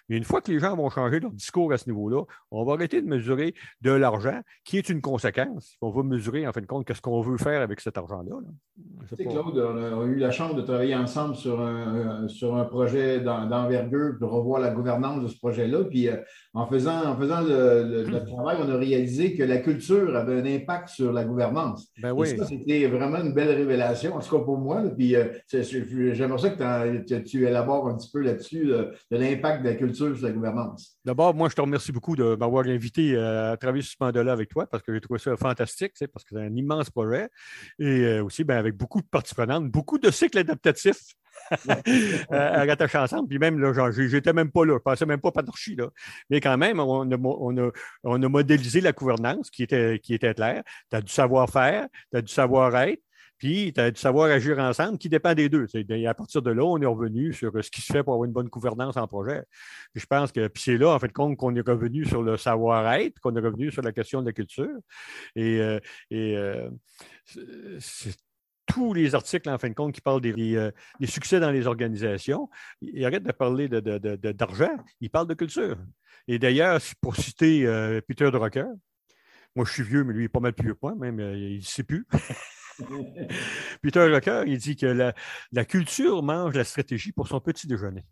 [0.09, 2.73] Mais une fois que les gens vont changer leur discours à ce niveau-là, on va
[2.73, 5.77] arrêter de mesurer de l'argent, qui est une conséquence.
[5.81, 8.35] On va mesurer, en fin de compte, ce qu'on veut faire avec cet argent-là.
[9.17, 14.15] Claude, on a eu la chance de travailler ensemble sur un, sur un projet d'envergure
[14.19, 15.83] pour revoir la gouvernance de ce projet-là.
[15.85, 16.17] Puis euh,
[16.53, 20.89] en faisant, en faisant le, travail, on a réalisé que la culture avait un impact
[20.89, 21.87] sur la gouvernance.
[22.01, 22.29] Ben oui.
[22.29, 24.81] Et ça, c'était vraiment une belle révélation, en tout cas pour moi.
[24.97, 29.75] Puis euh, j'aimerais ça que, tu élabores un petit peu là-dessus, de l'impact de la
[29.75, 30.97] culture sur la gouvernance.
[31.03, 34.31] D'abord, moi, je te remercie beaucoup de m'avoir invité euh, à travailler sur ce mandat-là
[34.31, 37.27] avec toi parce que j'ai trouvé ça fantastique, parce que c'est un immense projet.
[37.79, 40.97] Et aussi, ben, avec beaucoup de parties prenantes, beaucoup de cycles adaptatif
[42.29, 43.27] à rattacher ensemble.
[43.27, 45.89] Puis même, là, j'étais même pas là, je pensais même pas panarchie, là.
[46.29, 47.71] Mais quand même, on a, on a,
[48.03, 50.63] on a modélisé la gouvernance qui était, qui était claire.
[50.89, 53.01] Tu as du savoir-faire, tu as du savoir-être,
[53.41, 55.65] puis tu as du savoir-agir ensemble qui dépend des deux.
[55.73, 58.25] Et à partir de là, on est revenu sur ce qui se fait pour avoir
[58.25, 59.41] une bonne gouvernance en projet.
[59.95, 63.35] je pense que c'est là, en fait, compte qu'on est revenu sur le savoir-être, qu'on
[63.35, 64.77] est revenu sur la question de la culture.
[65.35, 65.79] Et, euh,
[66.11, 66.69] et euh,
[67.79, 68.15] c'est
[68.67, 70.71] tous les articles, en fin de compte, qui parlent des, euh,
[71.05, 72.47] succès dans les organisations,
[72.81, 75.77] ils arrêtent de parler d'argent, de, ils parlent de culture.
[76.27, 78.67] Et d'ailleurs, pour citer euh, Peter Drucker,
[79.55, 81.19] moi je suis vieux, mais lui il est pas mal plus vieux que moi, même
[81.19, 82.05] euh, il ne sait plus.
[83.81, 84.85] Peter Drucker, il dit que
[85.51, 88.03] la, culture mange la stratégie pour son petit déjeuner.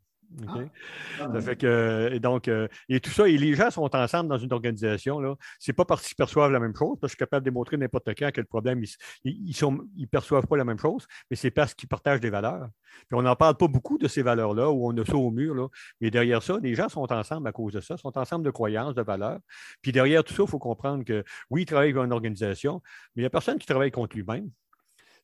[1.19, 1.41] Ah.
[1.41, 4.53] fait que, et donc, euh, et tout ça, et les gens sont ensemble dans une
[4.53, 5.19] organisation.
[5.59, 7.49] Ce n'est pas parce qu'ils perçoivent la même chose, parce que je suis capable de
[7.49, 8.83] démontrer n'importe quand que le problème,
[9.23, 12.67] ils ne ils, perçoivent pas la même chose, mais c'est parce qu'ils partagent des valeurs.
[13.07, 15.55] Puis on n'en parle pas beaucoup de ces valeurs-là, où on a ça au mur,
[15.55, 15.67] là,
[16.01, 18.95] mais derrière ça, les gens sont ensemble à cause de ça, sont ensemble de croyances,
[18.95, 19.39] de valeurs.
[19.81, 22.81] Puis derrière tout ça, il faut comprendre que oui, ils travaillent dans une organisation,
[23.15, 24.49] mais il n'y a personne qui travaille contre lui-même.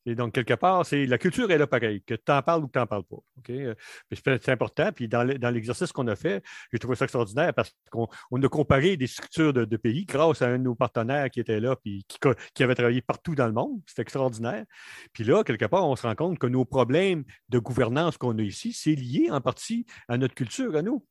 [0.05, 2.73] Donc, quelque part, c'est la culture est là pareil, que tu en parles ou que
[2.73, 3.17] tu n'en parles pas.
[3.49, 3.73] Euh,
[4.11, 4.91] c'est important.
[4.91, 9.07] Puis dans l'exercice qu'on a fait, j'ai trouvé ça extraordinaire parce qu'on a comparé des
[9.07, 12.17] structures de, pays grâce à un de nos partenaires qui était là puis qui,
[12.53, 13.81] qui avait travaillé partout dans le monde.
[13.87, 14.65] C'est extraordinaire.
[15.11, 18.41] Puis là, quelque part, on se rend compte que nos problèmes de gouvernance qu'on a
[18.41, 21.05] ici, c'est lié en partie à notre culture, à nous.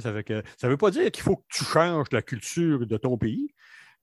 [0.00, 3.54] Ça ne veut pas dire qu'il faut que tu changes la culture de ton pays,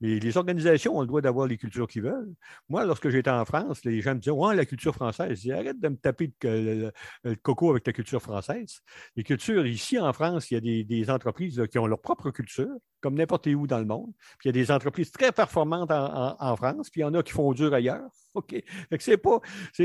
[0.02, 2.34] mais les organisations ont le droit d'avoir les cultures qu'ils veulent.
[2.70, 5.38] Moi, lorsque j'étais en France, les gens me disaient Ouais, la culture française.
[5.38, 6.92] Je dis Arrête de me taper le,
[7.42, 8.80] coco avec ta culture française.
[9.16, 12.70] Les cultures, ici en France, il y a des, entreprises qui ont leur propre culture,
[13.02, 14.12] comme n'importe où dans le monde.
[14.38, 17.24] Puis il y a des entreprises très performantes en, France, puis il y en a
[17.24, 18.10] qui font dur ailleurs.
[18.34, 18.64] OK.
[19.00, 19.40] c'est pas.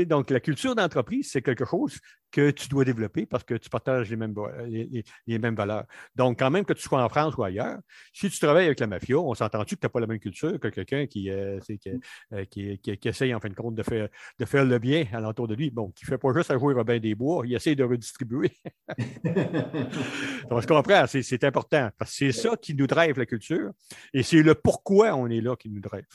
[0.05, 1.99] Donc, la culture d'entreprise, c'est quelque chose
[2.31, 4.35] que tu dois développer parce que tu partages les mêmes,
[4.67, 5.85] les, mêmes valeurs.
[6.15, 7.77] Donc, quand même que tu sois en France ou ailleurs,
[8.13, 10.59] si tu travailles avec la mafia, on s'entend-tu que tu n'as pas la même culture
[10.59, 11.59] que quelqu'un qui, euh,
[12.33, 15.21] euh, qui, qui, essaye, en fin de compte, de faire, de faire le bien à
[15.21, 15.71] l'entour de lui?
[15.71, 18.51] Bon, qui ne fait pas juste à jouer Robin des Bois, il essaie de redistribuer.
[20.51, 23.71] on se comprend, c'est important parce que c'est ça qui nous drive la culture
[24.13, 26.05] et c'est le pourquoi on est là qui nous drive.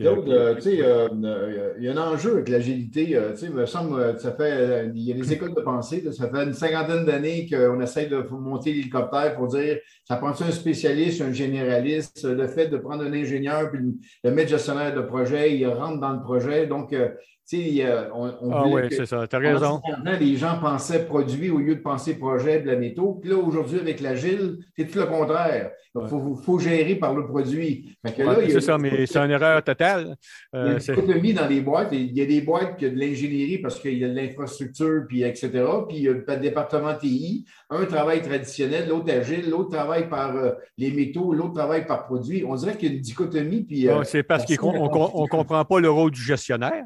[0.00, 3.18] Euh, tu sais, euh, euh, il y a un enjeu avec l'agilité.
[3.30, 6.28] tu sais, il me semble, ça fait, il y a des écoles de pensée, ça
[6.28, 11.22] fait une cinquantaine d'années qu'on essaie de monter l'hélicoptère pour dire, ça prend un spécialiste,
[11.22, 13.80] un généraliste, le fait de prendre un ingénieur puis
[14.24, 16.66] le mettre gestionnaire de projet, il rentre dans le projet.
[16.66, 16.94] Donc,
[17.52, 19.80] on, ah oui, c'est ça, tu as raison.
[20.20, 23.18] Les gens pensaient produit au lieu de penser projet de la métaux.
[23.20, 25.70] Puis là, aujourd'hui, avec l'agile, c'est tout le contraire.
[25.94, 27.96] Il faut, gérer par le produit.
[28.04, 30.16] c'est ça, mais c'est une erreur totale.
[30.52, 31.88] il y a une euh, dans les boîtes.
[31.92, 35.04] Il y a des boîtes qui ont de l'ingénierie parce qu'il y a de l'infrastructure,
[35.08, 35.50] puis etc.
[35.88, 37.46] Puis il y a le département TI.
[37.70, 42.44] Un travail traditionnel, l'autre agile, l'autre travaille par euh, les métaux, l'autre travaille par produit.
[42.46, 43.62] On dirait qu'il y a une dichotomie.
[43.64, 46.84] Puis, euh, c'est parce qu'on ne comprend pas le rôle du gestionnaire.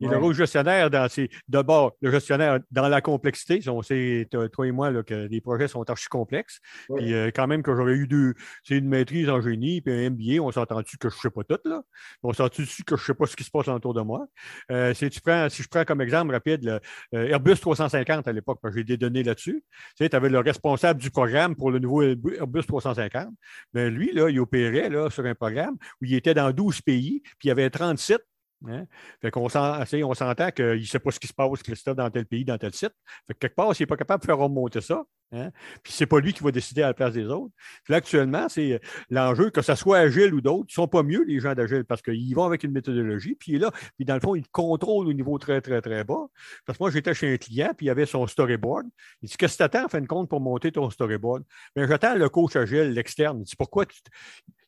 [0.00, 1.08] Et le rôle gestionnaire, dans
[1.48, 3.60] d'abord, le gestionnaire dans la complexité.
[3.68, 6.60] On sait, toi et moi, là, que les projets sont archi complexes.
[6.94, 10.10] Puis euh, quand même que j'aurais eu deux, c'est une maîtrise en génie, puis un
[10.10, 11.82] MBA, on s'entend-tu que je ne sais pas tout, là?
[12.22, 14.26] On s'entend-tu que je ne sais pas ce qui se passe autour de moi?
[14.70, 16.80] Euh, si, tu prends, si je prends comme exemple rapide le
[17.14, 19.64] euh, Airbus 350 à l'époque, j'ai des données là-dessus.
[19.96, 23.28] Tu sais, avais le responsable du programme pour le nouveau Airbus 350.
[23.72, 27.22] Mais lui, là, il opérait là, sur un programme où il était dans 12 pays,
[27.38, 28.20] puis il y avait 37
[28.66, 28.86] Hein?
[29.20, 32.26] Fait qu'on on s'entend qu'il ne sait pas ce qui se passe, Christophe, dans tel
[32.26, 32.92] pays, dans tel site.
[33.26, 35.50] Fait que quelque part, s'il n'est pas capable de faire remonter ça, hein?
[35.82, 37.52] puis ce n'est pas lui qui va décider à la place des autres.
[37.88, 38.78] Là, actuellement, c'est euh,
[39.10, 41.84] l'enjeu, que ce soit Agile ou d'autres, ils ne sont pas mieux, les gens d'Agile,
[41.84, 45.12] parce qu'ils vont avec une méthodologie, puis là, puis dans le fond, ils contrôlent au
[45.12, 46.26] niveau très, très, très bas.
[46.64, 48.86] Parce que moi, j'étais chez un client, puis il avait son storyboard.
[49.22, 51.44] Il dit Qu'est-ce que tu attends en fin de compte pour monter ton storyboard?
[51.74, 53.40] Bien, j'attends le coach Agile, l'externe.
[53.40, 54.00] Il dit Pourquoi tu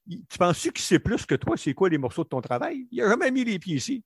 [0.09, 2.87] tu penses-tu qu'il sait plus que toi, c'est quoi les morceaux de ton travail?
[2.91, 4.05] Il n'a jamais mis les pieds ici.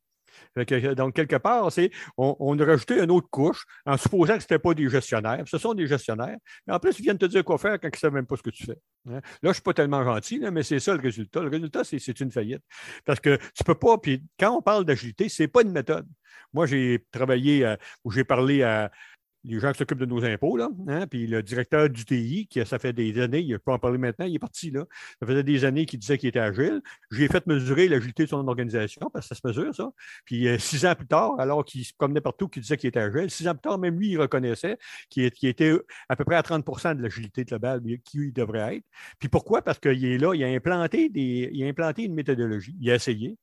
[0.96, 4.58] donc, quelque part, c'est, on, a rajouté une autre couche en supposant que ce n'était
[4.58, 5.44] pas des gestionnaires.
[5.46, 6.36] Ce sont des gestionnaires.
[6.66, 8.36] Mais en plus, ils viennent te dire quoi faire quand ils ne savent même pas
[8.36, 8.78] ce que tu fais.
[9.08, 9.20] Hein.
[9.20, 11.42] Là, je ne suis pas tellement gentil, mais c'est ça le résultat.
[11.42, 12.62] Le résultat, c'est, une faillite.
[13.04, 13.98] Parce que tu ne peux pas.
[13.98, 16.06] Puis quand on parle d'agilité, ce n'est pas une méthode.
[16.52, 18.90] Moi, j'ai travaillé, euh, ou j'ai parlé à,
[19.44, 22.64] les gens qui s'occupent de nos impôts, là, hein, puis le directeur du TI, qui
[22.64, 24.84] ça fait des années, il ne peut en parler maintenant, il est parti là.
[25.20, 26.80] Ça faisait des années qu'il disait qu'il était agile.
[27.10, 29.90] J'ai fait mesurer l'agilité de son organisation, parce que ça se mesure, ça.
[30.24, 33.00] Puis euh, six ans plus tard, alors qu'il se promenait partout, qu'il disait qu'il était
[33.00, 34.78] agile, six ans plus tard, même lui, il reconnaissait
[35.10, 35.76] qu'il était
[36.08, 38.84] à peu près à 30% de l'agilité globale qui il devrait être.
[39.18, 39.62] Puis pourquoi?
[39.62, 42.94] Parce qu'il est là, il a implanté des, il a implanté une méthodologie, il a
[42.94, 43.36] essayé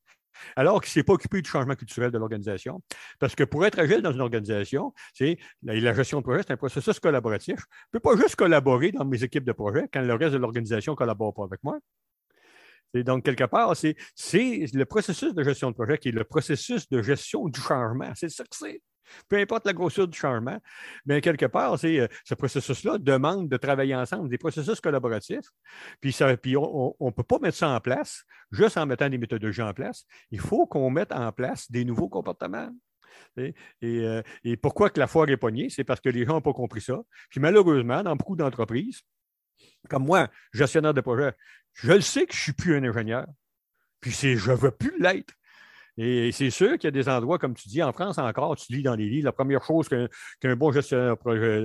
[0.56, 2.82] alors qu'il ne s'est pas occupé du changement culturel de l'organisation.
[3.20, 4.94] Parce que pour être agile dans une organisation,
[5.64, 7.56] la, gestion de projet, c'est un processus collaboratif.
[7.58, 10.38] Je ne peux pas juste collaborer dans mes équipes de projet quand le reste de
[10.38, 11.80] l'organisation ne collabore pas avec moi.
[12.94, 16.90] Et donc, quelque part, c'est le processus de gestion de projet qui est le processus
[16.90, 18.12] de gestion du changement.
[18.16, 18.82] C'est ça que c'est.
[19.28, 20.60] Peu importe la grosseur du changement,
[21.06, 25.48] mais quelque part, euh, ce processus-là demande de travailler ensemble, des processus collaboratifs.
[26.02, 29.74] Puis, on ne peut pas mettre ça en place juste en mettant des méthodologies en
[29.74, 30.06] place.
[30.32, 32.70] Il faut qu'on mette en place des nouveaux comportements.
[33.84, 35.70] Euh, et, pourquoi que la foire est pognée?
[35.70, 37.00] C'est parce que les gens n'ont pas compris ça.
[37.30, 39.02] Puis malheureusement, dans beaucoup d'entreprises,
[39.90, 41.34] comme moi, gestionnaire de projet,
[41.74, 43.26] je le sais que je ne suis plus un ingénieur.
[44.02, 45.34] Puis je ne veux plus l'être.
[46.02, 48.72] Et c'est sûr qu'il y a des endroits, comme tu dis, en France encore, tu
[48.72, 51.18] lis dans les livres, la première chose qu'un bon gestionnaire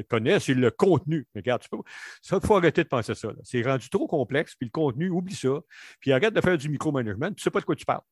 [0.09, 1.25] connaît, c'est le contenu.
[1.37, 1.77] Regarde, tu peux,
[2.20, 3.29] ça, il faut arrêter de penser ça.
[3.44, 5.61] C'est rendu trop complexe, puis le contenu, oublie ça.
[6.01, 8.03] Puis arrête de faire du micromanagement, tu ne sais pas de quoi tu parles.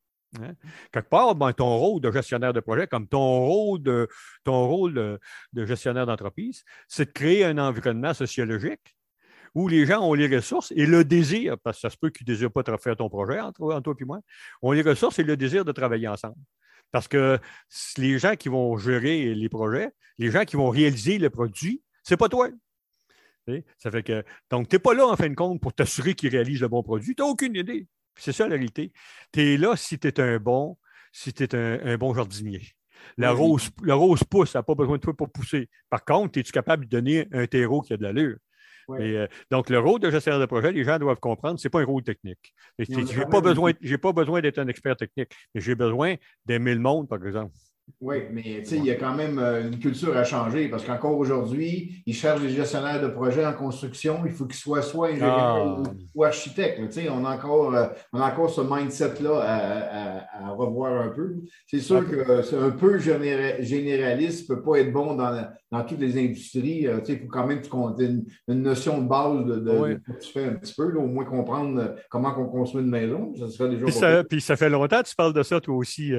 [0.41, 0.55] Hein.
[0.93, 4.09] Quelque part, ben, ton rôle de gestionnaire de projet, comme ton rôle de,
[4.45, 5.19] ton rôle
[5.53, 8.95] de gestionnaire d'entreprise, c'est de créer un environnement sociologique
[9.55, 12.27] où les gens ont les ressources et le désir, parce que ça se peut qu'ils
[12.27, 14.21] ne désirent pas faire ton projet entre, toi et moi,
[14.63, 16.37] ont les ressources et le désir de travailler ensemble.
[16.91, 17.39] Parce que
[17.97, 22.15] les gens qui vont gérer les projets, les gens qui vont réaliser le produit, ce
[22.15, 22.49] n'est pas toi.
[23.79, 26.31] Ça fait que, donc, tu n'es pas là, en fin de compte, pour t'assurer qu'ils
[26.31, 27.15] réalisent le bon produit.
[27.15, 27.89] Tu n'as aucune idée.
[28.17, 28.93] C'est ça la réalité.
[29.33, 30.79] Tu es là si tu es un bon,
[31.13, 32.63] si tu es un, bon jardinier.
[33.17, 35.69] La, rose, la rose pousse, elle n'a pas besoin de toi pour pousser.
[35.91, 38.37] Par contre, es-tu capable de donner un terreau qui a de l'allure?
[38.91, 41.81] Euh, donc, le rôle de gestionnaire de projet, les gens doivent comprendre, ce n'est pas
[41.81, 42.53] un rôle technique.
[42.79, 46.17] Je n'ai pas, besoin, pas besoin d'être un expert technique, mais j'ai besoin
[46.47, 47.53] d'aimer le monde, par exemple.
[48.01, 52.03] Oui, mais il y a quand même euh, une culture à changer parce qu'encore aujourd'hui,
[52.07, 54.23] ils cherchent des gestionnaires de projets en construction.
[54.27, 55.91] Il faut qu'ils soient soit ingénieurs ah.
[56.15, 56.81] ou, architectes.
[57.11, 61.37] On a, encore, euh, on a encore ce mindset-là à, revoir un peu.
[61.67, 66.01] C'est sûr que c'est un peu généraliste ne peut pas être bon dans, dans toutes
[66.01, 66.87] les industries.
[66.87, 70.21] Euh, il faut quand même que tu une, une, notion de base de, ce que
[70.21, 73.33] tu fais un petit peu, au moins comprendre comment on construit une maison.
[73.39, 75.77] Ça serait déjà puis, ça, puis ça fait longtemps que tu parles de ça, toi
[75.77, 76.13] aussi,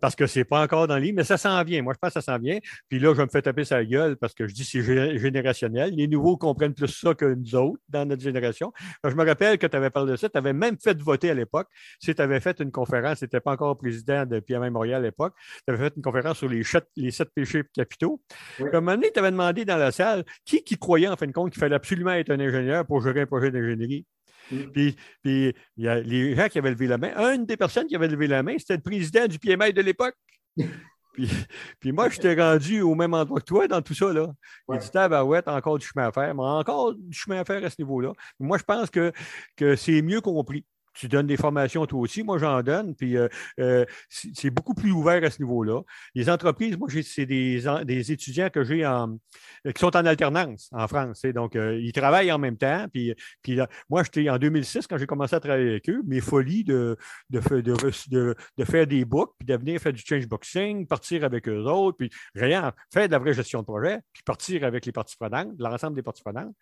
[0.00, 1.82] parce que c'est pas encore dans le livre, mais ça s'en vient.
[1.82, 2.58] Moi, je pense que ça s'en vient.
[2.88, 5.94] Puis là, je me fais taper sa gueule parce que je dis que c'est générationnel.
[5.94, 8.72] Les nouveaux comprennent plus ça que nous autres dans notre génération.
[9.04, 10.28] je me rappelle que tu avais parlé de ça.
[10.28, 11.68] Tu avais même fait voter à l'époque.
[11.98, 15.06] Si tu avais fait une conférence, tu n'étais pas encore président de PMM Montréal à
[15.06, 15.34] l'époque.
[15.66, 16.62] Tu avais fait une conférence sur les,
[16.96, 18.20] les sept péchés capitaux.
[18.60, 21.26] À un moment donné, tu avais demandé dans la salle qui, qui croyait en fin
[21.26, 24.06] de compte qu'il fallait absolument être un ingénieur pour gérer un projet d'ingénierie.
[24.50, 24.70] Mm.
[24.72, 27.12] Puis, il y a les gens qui avaient levé la main.
[27.34, 30.14] Une des personnes qui avait levé la main, c'était le président du PMI de l'époque.
[31.80, 34.12] Puis, moi, je t'ai rendu au même endroit que toi dans tout ça.
[34.12, 34.28] Là.
[34.68, 34.78] Ouais.
[34.78, 37.70] Il dit ouais, encore du chemin à faire, mais encore du chemin à faire à
[37.70, 38.12] ce niveau-là.
[38.38, 39.12] Moi, je pense que,
[39.56, 43.28] que c'est mieux compris tu donnes des formations toi aussi, moi j'en donne, puis euh,
[43.58, 45.82] euh, c'est beaucoup plus ouvert à ce niveau-là.
[46.14, 49.18] Les entreprises, moi, c'est des, étudiants que j'ai en,
[49.64, 51.22] qui sont en alternance en France.
[51.22, 52.86] Donc, euh, ils travaillent en même temps.
[52.92, 53.14] Puis,
[53.88, 56.96] moi, j'étais en 2006, quand j'ai commencé à travailler avec eux, mes folies de,
[58.64, 62.10] faire des books, puis de venir faire du change boxing, partir avec eux autres, puis
[62.34, 65.96] rien, faire de la vraie gestion de projet, puis partir avec les parties prenantes, l'ensemble
[65.96, 66.54] des parties prenantes,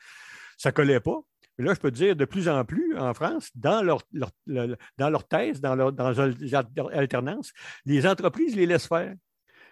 [0.57, 1.21] ça ne collait pas.
[1.59, 4.03] Mais là, je peux dire, de plus en plus en France, dans leur,
[4.47, 6.13] dans leur thèse, dans leur, dans
[7.85, 9.15] les entreprises les laissent faire.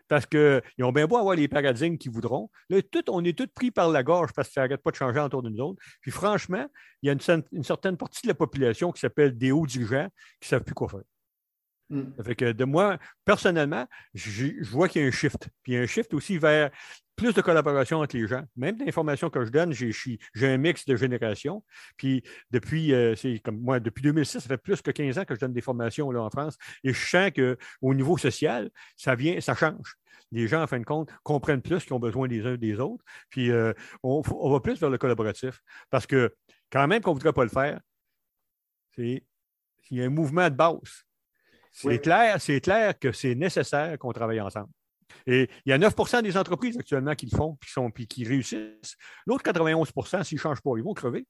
[0.08, 2.48] Parce qu'ils ont bien beau avoir les paradigmes qu'ils voudront.
[2.68, 5.18] Là, on est tous pris par la gorge parce que ça n'arrête pas de changer
[5.18, 5.82] autour de nous autres.
[6.00, 6.64] Puis franchement,
[7.02, 10.08] il y a une, une certaine partie de la population qui s'appelle des hauts dirigeants
[10.40, 11.02] qui ne savent plus quoi faire.
[11.88, 12.02] Mm.
[12.24, 15.48] fait que de moi, personnellement, je, vois qu'il y a un shift.
[15.62, 16.70] Puis il y a un shift aussi vers
[17.14, 18.44] plus de collaboration entre les gens.
[18.56, 21.64] Même l'information que je donne, j'ai un mix de générations.
[21.96, 25.34] Puis depuis, euh, c'est comme moi, depuis 2006, ça fait plus que 15 ans que
[25.34, 26.58] je donne des formations là, en France.
[26.84, 29.96] Et je sens qu'au niveau social, ça vient, ça change.
[30.32, 33.04] Les gens, en fin de compte, comprennent plus qu'ils ont besoin des uns des autres.
[33.30, 33.72] Puis euh,
[34.02, 35.62] on, on, va plus vers le collaboratif.
[35.88, 36.34] Parce que
[36.70, 37.80] quand même qu'on ne voudrait pas le faire,
[38.98, 39.22] il
[39.90, 41.05] y a un mouvement de base.
[41.76, 44.70] C'est clair, c'est clair que c'est nécessaire qu'on travaille ensemble.
[45.26, 47.58] Et il y a 9% des entreprises actuellement qui le font
[47.90, 48.96] puis, qui réussissent.
[49.26, 51.26] L'autre 91% s'ils ne changent pas, ils vont crever.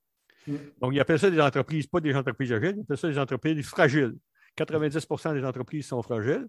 [0.47, 0.57] Mm.
[0.81, 3.67] Donc, ils appellent ça des entreprises, pas des entreprises agiles, ils appellent ça des entreprises
[3.67, 4.15] fragiles.
[4.57, 6.47] 90% des entreprises sont fragiles.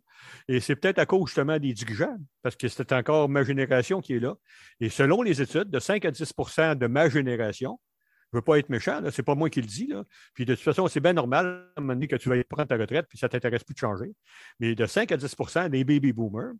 [0.48, 4.14] Et c'est peut-être à cause justement des dirigeants, parce que c'est encore ma génération qui
[4.14, 4.36] est là.
[4.80, 7.80] Et selon les études, de 5 à 10% de ma génération,
[8.32, 9.88] je ne veux pas être méchant, ce n'est pas moi qui le dis.
[9.88, 10.04] Là.
[10.34, 12.68] Puis de toute façon, c'est bien normal à un moment donné que tu vas prendre
[12.68, 14.12] ta retraite, puis ça ne t'intéresse plus de changer.
[14.60, 16.54] Mais de 5 à 10% des baby boomers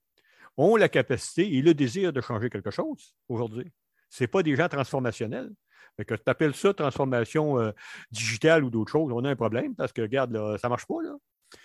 [0.56, 3.72] ont la capacité et le désir de changer quelque chose aujourd'hui.
[4.10, 5.52] Ce n'est pas des gens transformationnels.
[5.98, 7.72] que tu appelles ça transformation euh,
[8.12, 11.02] digitale ou d'autres choses, on a un problème parce que, regarde, ça ne marche pas.
[11.04, 11.18] Là.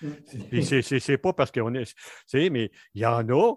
[0.03, 0.62] Mm.
[0.83, 1.95] c'est pas parce qu'on est.
[2.35, 3.55] Mais il y en a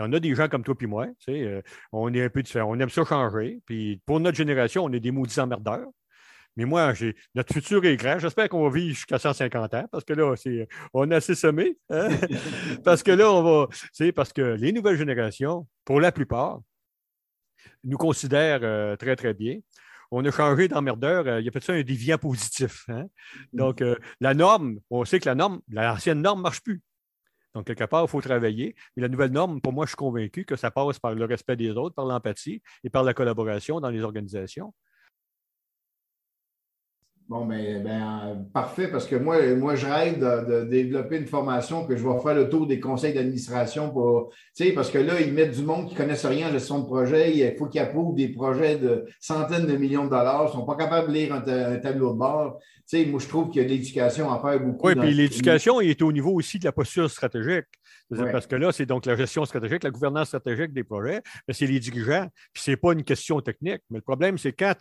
[0.00, 1.06] il y en a des gens comme toi et moi.
[1.28, 1.60] Euh,
[1.92, 2.70] on est un peu différents.
[2.70, 3.60] On aime ça changer.
[3.66, 5.88] Puis pour notre génération, on est des maudits emmerdeurs.
[6.56, 8.18] Mais moi, j'ai notre futur est grand.
[8.18, 10.34] J'espère qu'on va vivre jusqu'à 150 ans parce que là,
[10.94, 11.76] on a assez semé.
[11.90, 12.08] Hein?
[12.84, 13.68] parce que là, on va.
[13.92, 16.60] C'est parce que les nouvelles générations, pour la plupart,
[17.84, 19.58] nous considèrent euh, très, très bien.
[20.10, 21.26] On a changé d'emmerdeur.
[21.26, 22.84] Euh, il y a peut-être ça un déviant positif.
[22.88, 23.06] Hein?
[23.52, 23.84] Donc,
[24.20, 26.82] la norme, on sait que la norme, l'ancienne norme ne marche plus.
[27.54, 28.76] Donc, quelque part, il faut travailler.
[28.96, 31.56] Mais la nouvelle norme, pour moi, je suis convaincu que ça passe par le respect
[31.56, 34.72] des autres, par l'empathie et par la collaboration dans les organisations.
[37.30, 41.96] Bon, ben, ben, parfait, parce que moi, moi je rêve de, développer une formation que
[41.96, 45.32] je vais faire le tour des conseils d'administration pour, tu sais, parce que là, ils
[45.32, 47.36] mettent du monde qui ne connaissent rien en gestion de projet.
[47.36, 50.46] Il faut qu'ils approuvent des projets de centaines de millions de dollars.
[50.46, 52.58] Ils ne sont pas capables de lire un, tableau de bord.
[52.88, 54.88] Tu sais, moi, je trouve qu'il y a de l'éducation à faire beaucoup.
[54.88, 57.66] Oui, puis l'éducation est au niveau aussi de la posture stratégique.
[58.32, 61.66] Parce que là, c'est donc la gestion stratégique, la gouvernance stratégique des projets, mais c'est
[61.66, 63.82] les dirigeants, puis ce n'est pas une question technique.
[63.90, 64.74] Mais le problème, c'est quand,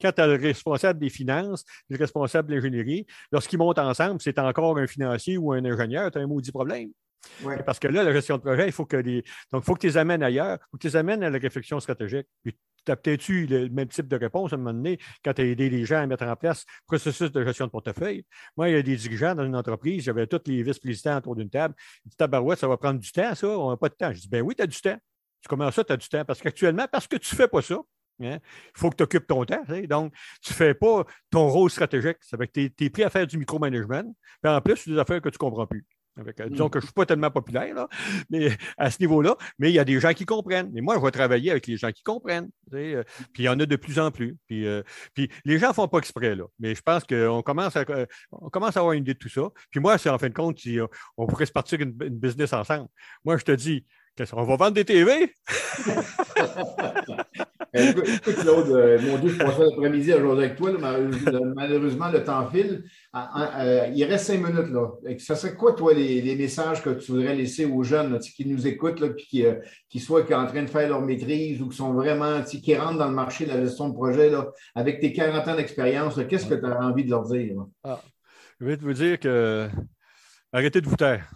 [0.00, 4.38] quand tu as le responsable des finances, le responsable de l'ingénierie, lorsqu'ils montent ensemble, c'est
[4.38, 6.90] encore un financier ou un ingénieur, tu as un maudit problème.
[7.64, 9.22] Parce que là, la gestion de projet, il faut que les.
[9.52, 11.30] Donc, il faut que tu les amènes ailleurs, il faut que tu les amènes à
[11.30, 12.26] la réflexion stratégique.
[12.42, 15.34] Puis, tu as peut-être eu le même type de réponse à un moment donné quand
[15.34, 18.24] tu as aidé les gens à mettre en place le processus de gestion de portefeuille?
[18.56, 21.50] Moi, il y a des dirigeants dans une entreprise, j'avais tous les vice-présidents autour d'une
[21.50, 21.74] table.
[22.04, 24.12] Ils disent Tabarouette, ça va prendre du temps, ça, on n'a pas de temps.
[24.12, 24.98] Je dis Ben oui, tu as du temps.
[25.44, 26.24] Tu commences ça, tu as du temps.
[26.24, 27.76] Parce qu'actuellement, parce que tu ne fais pas ça,
[28.22, 29.62] hein, il faut que tu occupes ton temps.
[29.88, 32.16] Donc, tu ne fais pas ton rôle stratégique.
[32.22, 34.04] Ça veut que tu es, prêt à faire du micromanagement.
[34.42, 35.84] Puis en plus, des affaires que tu ne comprends plus.
[36.18, 37.88] Euh, disons que je ne suis pas tellement populaire
[38.30, 40.70] mais, à ce niveau-là, mais il y a des gens qui comprennent.
[40.72, 42.50] Mais moi, je vais travailler avec les gens qui comprennent.
[42.72, 44.36] Euh, puis il y en a de plus en plus.
[44.46, 44.82] Puis, euh,
[45.14, 46.44] puis les gens ne font pas exprès, là.
[46.58, 47.84] mais je pense qu'on commence, à,
[48.32, 49.48] on commence à avoir une idée de tout ça.
[49.70, 50.58] Puis moi, c'est en fin de compte,
[51.16, 52.88] on pourrait se partir une business ensemble.
[53.24, 53.84] Moi, je te dis,
[54.32, 55.34] on va vendre des TV?
[57.76, 60.70] Eh, écoute, Claude, euh, mon Dieu, je passais l'après-midi aujourd'hui avec toi.
[61.56, 62.84] malheureusement, le temps file.
[63.12, 64.70] Ah, ah, euh, il reste cinq minutes.
[64.70, 64.92] Là.
[65.18, 69.00] Ça serait quoi, toi, les, messages que tu voudrais laisser aux jeunes qui nous écoutent,
[69.00, 69.56] là, puis qui, euh,
[69.88, 73.08] qui, soient en train de faire leur maîtrise ou qui sont vraiment, qui rentrent dans
[73.08, 76.54] le marché de la gestion de projet, là, avec tes 40 ans d'expérience, qu'est-ce que
[76.54, 77.56] tu as envie de leur dire?
[77.82, 78.00] Ah,
[78.60, 79.68] je vais te vous dire que
[80.52, 81.28] arrêtez de vous taire.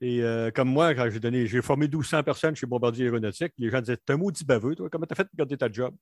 [0.00, 3.70] Et euh, comme moi, quand j'ai donné, j'ai formé 1200 personnes chez Bombardier Aéronautique, les
[3.70, 5.94] gens disaient T'es un maudit baveux, toi, comment tu as fait de garder ta job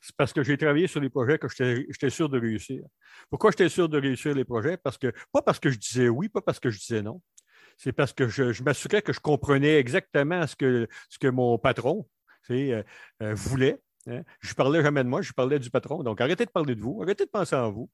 [0.00, 2.82] C'est parce que j'ai travaillé sur les projets que j'étais sûr de réussir.
[3.30, 4.76] Pourquoi j'étais sûr de réussir les projets?
[4.76, 7.20] Parce que, pas parce que je disais oui, pas parce que je disais non.
[7.78, 12.06] c'est parce que je, m'assurais que je comprenais exactement ce que, ce que mon patron
[12.50, 12.82] euh,
[13.22, 13.78] euh, voulait.
[14.08, 14.22] Hein?
[14.40, 16.02] Je ne parlais jamais de moi, je parlais du patron.
[16.02, 17.90] Donc, arrêtez de parler de vous, arrêtez de penser en vous.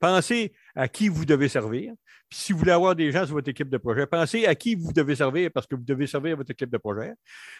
[0.00, 1.92] Pensez à qui vous devez servir.
[2.28, 4.74] Puis si vous voulez avoir des gens sur votre équipe de projet, pensez à qui
[4.74, 7.12] vous devez servir parce que vous devez servir votre équipe de projet.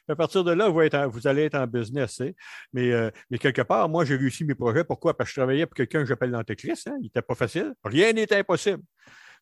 [0.08, 2.20] à partir de là, vous, allez être en business.
[2.72, 4.84] Mais, euh, mais, quelque part, moi, j'ai réussi mes projets.
[4.84, 5.16] Pourquoi?
[5.16, 6.88] Parce que je travaillais pour quelqu'un que j'appelle l'antéchrist.
[6.88, 6.96] Hein?
[6.98, 7.74] Il n'était pas facile.
[7.84, 8.82] Rien n'était impossible.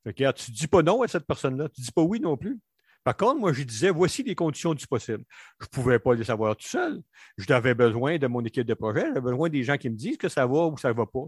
[0.04, 1.68] tu ne dis pas non à cette personne-là.
[1.70, 2.58] Tu ne dis pas oui non plus.
[3.04, 5.24] Par contre, moi, je disais, voici les conditions du possible.
[5.60, 7.02] Je ne pouvais pas les savoir tout seul.
[7.38, 10.28] J'avais besoin de mon équipe de projet, j'avais besoin des gens qui me disent que
[10.28, 11.24] ça va ou ça ne va pas.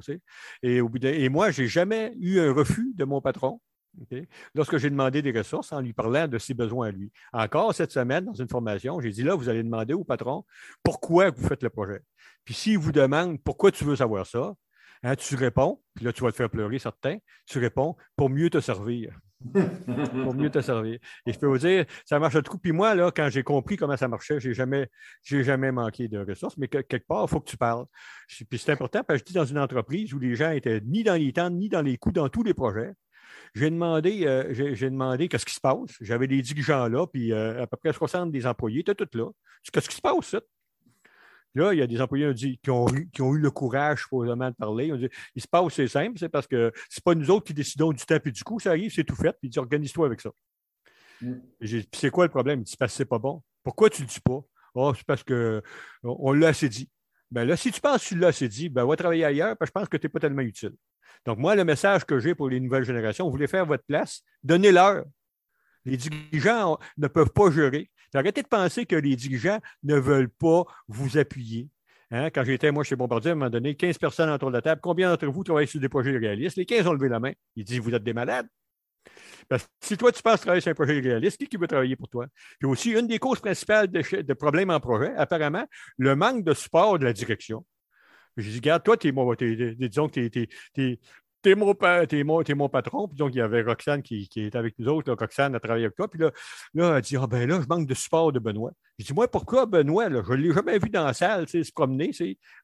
[0.62, 3.60] Et, et, moi, je n'ai jamais eu un refus de mon patron.
[4.54, 7.12] Lorsque j'ai demandé des ressources en lui parlant de ses besoins à lui.
[7.32, 10.44] Encore cette semaine, dans une formation, j'ai dit là, vous allez demander au patron
[10.82, 12.02] pourquoi vous faites le projet.
[12.44, 14.54] Puis s'il vous demande pourquoi tu veux savoir ça,
[15.02, 18.50] hein, tu réponds, puis là, tu vas te faire pleurer certains, tu réponds pour mieux
[18.50, 19.16] te servir.
[20.22, 20.98] Pour mieux te servir.
[21.26, 22.58] Et je peux vous dire, ça marche tout.
[22.58, 24.88] Puis moi, là, quand j'ai compris comment ça marchait, je n'ai jamais,
[25.22, 27.84] jamais manqué de ressources, mais quelque part, il faut que tu parles.
[28.28, 31.02] Puis c'est important parce que je dis dans une entreprise où les gens étaient ni
[31.04, 32.92] dans les temps, ni dans les coûts, dans tous les projets.
[33.54, 35.96] J'ai demandé, euh, j'ai demandé qu'est-ce qui se passe.
[36.00, 39.30] J'avais des dirigeants là, puis euh, à peu près 60 des employés étaient tous là.
[39.72, 40.36] Qu'est-ce qui se passe?
[41.54, 44.56] Là, il y a des employés qui, ont, qui ont eu le courage, supposément, de
[44.56, 44.92] parler.
[44.92, 47.54] On dit, il se passe, c'est simple, c'est parce que c'est pas nous autres qui
[47.54, 50.06] décidons du temps et du coup, ça arrive, c'est tout fait, puis il dit, organise-toi
[50.06, 50.30] avec ça.
[51.20, 51.34] Mm.
[51.60, 52.60] Puis c'est quoi le problème?
[52.60, 53.42] Il dit, parce que c'est pas bon.
[53.62, 54.40] Pourquoi tu le dis pas?
[54.74, 55.62] Oh, c'est parce qu'on
[56.02, 56.90] on, l'a assez dit.
[57.30, 59.70] Ben là, si tu penses que tu l'as assez dit, ben va travailler ailleurs, parce
[59.70, 60.72] que je pense que tu n'es pas tellement utile.
[61.24, 64.22] Donc, moi, le message que j'ai pour les nouvelles générations, vous voulez faire votre place,
[64.42, 65.04] donnez-leur.
[65.84, 67.90] Les dirigeants ne peuvent pas gérer.
[68.14, 71.68] Arrêtez de penser que les dirigeants ne veulent pas vous appuyer.
[72.10, 74.62] Hein, quand j'étais, moi, chez Bombardier, à un moment donné, 15 personnes autour de la
[74.62, 74.80] table.
[74.80, 76.56] Combien d'entre vous travaillent sur des projets réalistes?
[76.56, 77.32] Les 15 ont levé la main.
[77.56, 78.46] Ils disent Vous êtes des malades.
[79.48, 82.08] Parce que si toi, tu penses travailler sur un projet réaliste, qui, veut travailler pour
[82.08, 82.26] toi?
[82.58, 85.66] Puis aussi, une des causes principales de, problèmes en projet, apparemment,
[85.98, 87.66] le manque de support de la direction.
[88.36, 91.00] Je dis, regarde, toi, es, disons que tu es,
[91.44, 93.06] t'es mon, es mon, patron.
[93.06, 95.12] Puis donc, il y avait Roxane qui, qui était avec nous autres.
[95.12, 96.08] Roxane a travaillé avec toi.
[96.08, 96.30] Puis là,
[96.74, 98.72] là elle dit Ah ben là, je manque de support de Benoît.
[98.98, 100.08] Je dis Moi, pourquoi Benoît?
[100.08, 100.22] Là?
[100.26, 102.10] Je ne l'ai jamais vu dans la salle, se promener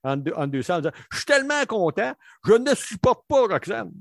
[0.03, 0.91] en deux, en deux salles.
[1.13, 2.15] Je suis tellement content,
[2.47, 3.93] je ne supporte pas Roxane.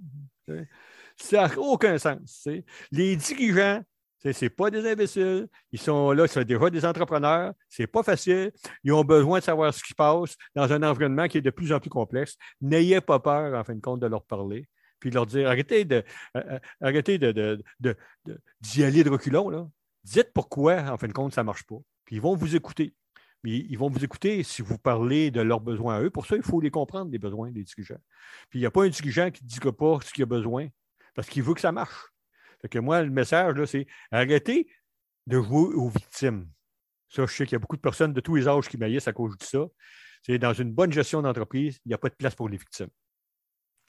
[1.17, 2.47] Ça n'a aucun sens.
[2.91, 3.83] Les dirigeants
[4.23, 5.47] ce n'est pas des imbéciles.
[5.71, 7.53] Ils sont là, sont déjà des entrepreneurs.
[7.69, 8.51] Ce n'est pas facile.
[8.83, 11.49] Ils ont besoin de savoir ce qui se passe dans un environnement qui est de
[11.49, 12.35] plus en plus complexe.
[12.61, 14.67] N'ayez pas peur, en fin de compte, de leur parler.
[14.99, 16.03] Puis de leur dire arrêtez de
[16.35, 17.63] euh, euh, arrêtez de,
[18.59, 19.49] d'y aller de reculons.
[19.49, 19.67] Là.
[20.03, 21.77] Dites pourquoi, en fin de compte, ça ne marche pas.
[22.03, 22.93] Puis ils vont vous écouter.
[23.43, 26.09] Mais ils vont vous écouter si vous parlez de leurs besoins à eux.
[26.09, 28.01] Pour ça, il faut les comprendre, les besoins des dirigeants.
[28.49, 30.67] Puis il n'y a pas un dirigeant qui ne dit pas ce qu'il a besoin
[31.15, 32.11] parce qu'il veut que ça marche.
[32.61, 34.67] Fait que moi, le message, là, c'est arrêtez
[35.27, 36.49] de jouer aux victimes.
[37.09, 39.07] Ça, je sais qu'il y a beaucoup de personnes de tous les âges qui maillissent
[39.07, 39.65] à cause de ça.
[40.23, 42.89] C'est dans une bonne gestion d'entreprise, il n'y a pas de place pour les victimes.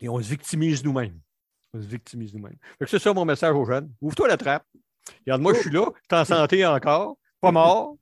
[0.00, 1.20] Et on se victimise nous-mêmes.
[1.74, 2.56] On se victimise nous-mêmes.
[2.86, 3.92] C'est ça mon message aux jeunes.
[4.00, 4.66] Ouvre-toi la trappe.
[5.26, 7.96] Regarde, moi, je suis là, je suis en santé encore, pas mort.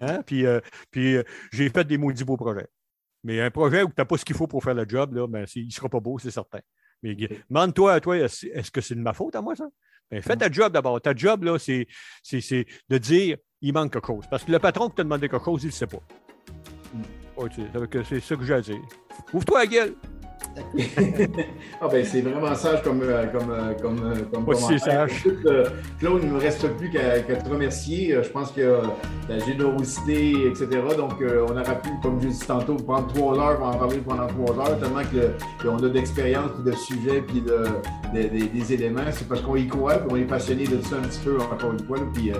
[0.00, 0.22] Hein?
[0.22, 1.22] Puis, euh, puis euh,
[1.52, 2.68] j'ai fait des maudits beaux projets.
[3.22, 5.26] Mais un projet où tu n'as pas ce qu'il faut pour faire le job, là,
[5.26, 6.60] ben, il ne sera pas beau, c'est certain.
[7.04, 7.14] Mais
[7.50, 9.68] demande-toi à toi, est-ce que c'est de ma faute à moi, ça?
[10.10, 11.00] Ben, fais ta job d'abord.
[11.02, 11.86] Ta job, là, c'est,
[12.88, 14.24] de dire il manque quelque chose.
[14.30, 16.00] Parce que le patron qui t'a demandé quelque chose, il ne sait pas.
[16.94, 17.02] Mm.
[18.08, 18.80] c'est ça que j'ai à dire.
[19.34, 19.94] Ouvre-toi la gueule.
[21.80, 24.80] ah ben c'est vraiment sage comme, euh, comme, euh, comme, euh, comme commentaire.
[24.80, 25.24] sage.
[25.98, 28.16] Claude, il ne nous reste plus qu'à te remercier.
[28.22, 28.78] Je pense que
[29.28, 30.68] la générosité, etc.
[30.96, 34.26] Donc, on aura pu, comme je dit tantôt, prendre trois heures pour en parler pendant
[34.26, 35.02] trois heures, tellement
[35.60, 37.64] qu'on a d'expérience, puis de sujets, puis de,
[38.12, 39.00] des éléments.
[39.10, 41.72] C'est parce qu'on y croit, puis on est passionné de ça un petit peu, encore
[41.72, 41.98] une fois.
[42.12, 42.30] Puis,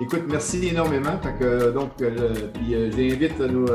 [0.00, 1.18] écoute, merci énormément.
[1.40, 3.66] que, donc, puis j'invite nos,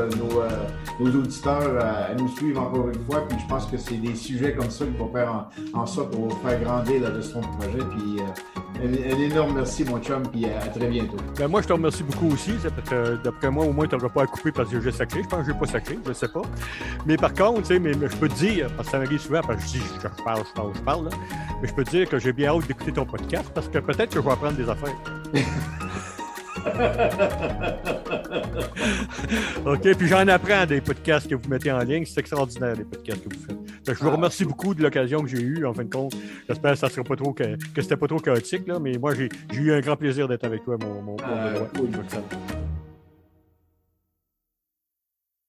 [1.00, 3.26] nos, auditeurs à, à, nous suivre encore une fois.
[3.28, 6.32] Puis je pense que c'est des sujets comme ça qu'il faut faire en, sorte pour
[6.40, 7.84] faire grandir la gestion de projet.
[7.96, 11.16] Puis euh, un, énorme merci, mon chum, puis à, très bientôt.
[11.36, 12.52] Ben, moi, je te remercie beaucoup aussi.
[13.24, 15.22] D'après moi, au moins, tu n'auras pas à couper parce que j'ai sacré.
[15.22, 16.42] Je pense que je n'ai pas sacré, je ne sais pas.
[17.06, 19.68] Mais par contre, mais, je peux te dire, parce que ça m'arrive souvent, parce que
[19.68, 21.08] je dis, je parle, je parle, je parle,
[21.60, 24.10] mais je peux te dire que j'ai bien hâte d'écouter ton podcast parce que peut-être
[24.10, 24.96] que je vais apprendre des affaires.
[29.66, 32.04] OK, puis j'en apprends des podcasts que vous mettez en ligne.
[32.04, 33.56] C'est extraordinaire, les podcasts que vous faites.
[33.86, 34.12] je vous ah.
[34.12, 36.14] remercie beaucoup de l'occasion que j'ai eue, en fin de compte.
[36.48, 39.14] J'espère que ça sera pas trop que, que c'était pas trop chaotique, là, mais moi,
[39.14, 41.88] j'ai eu un grand plaisir d'être avec toi, mon, mon, mon,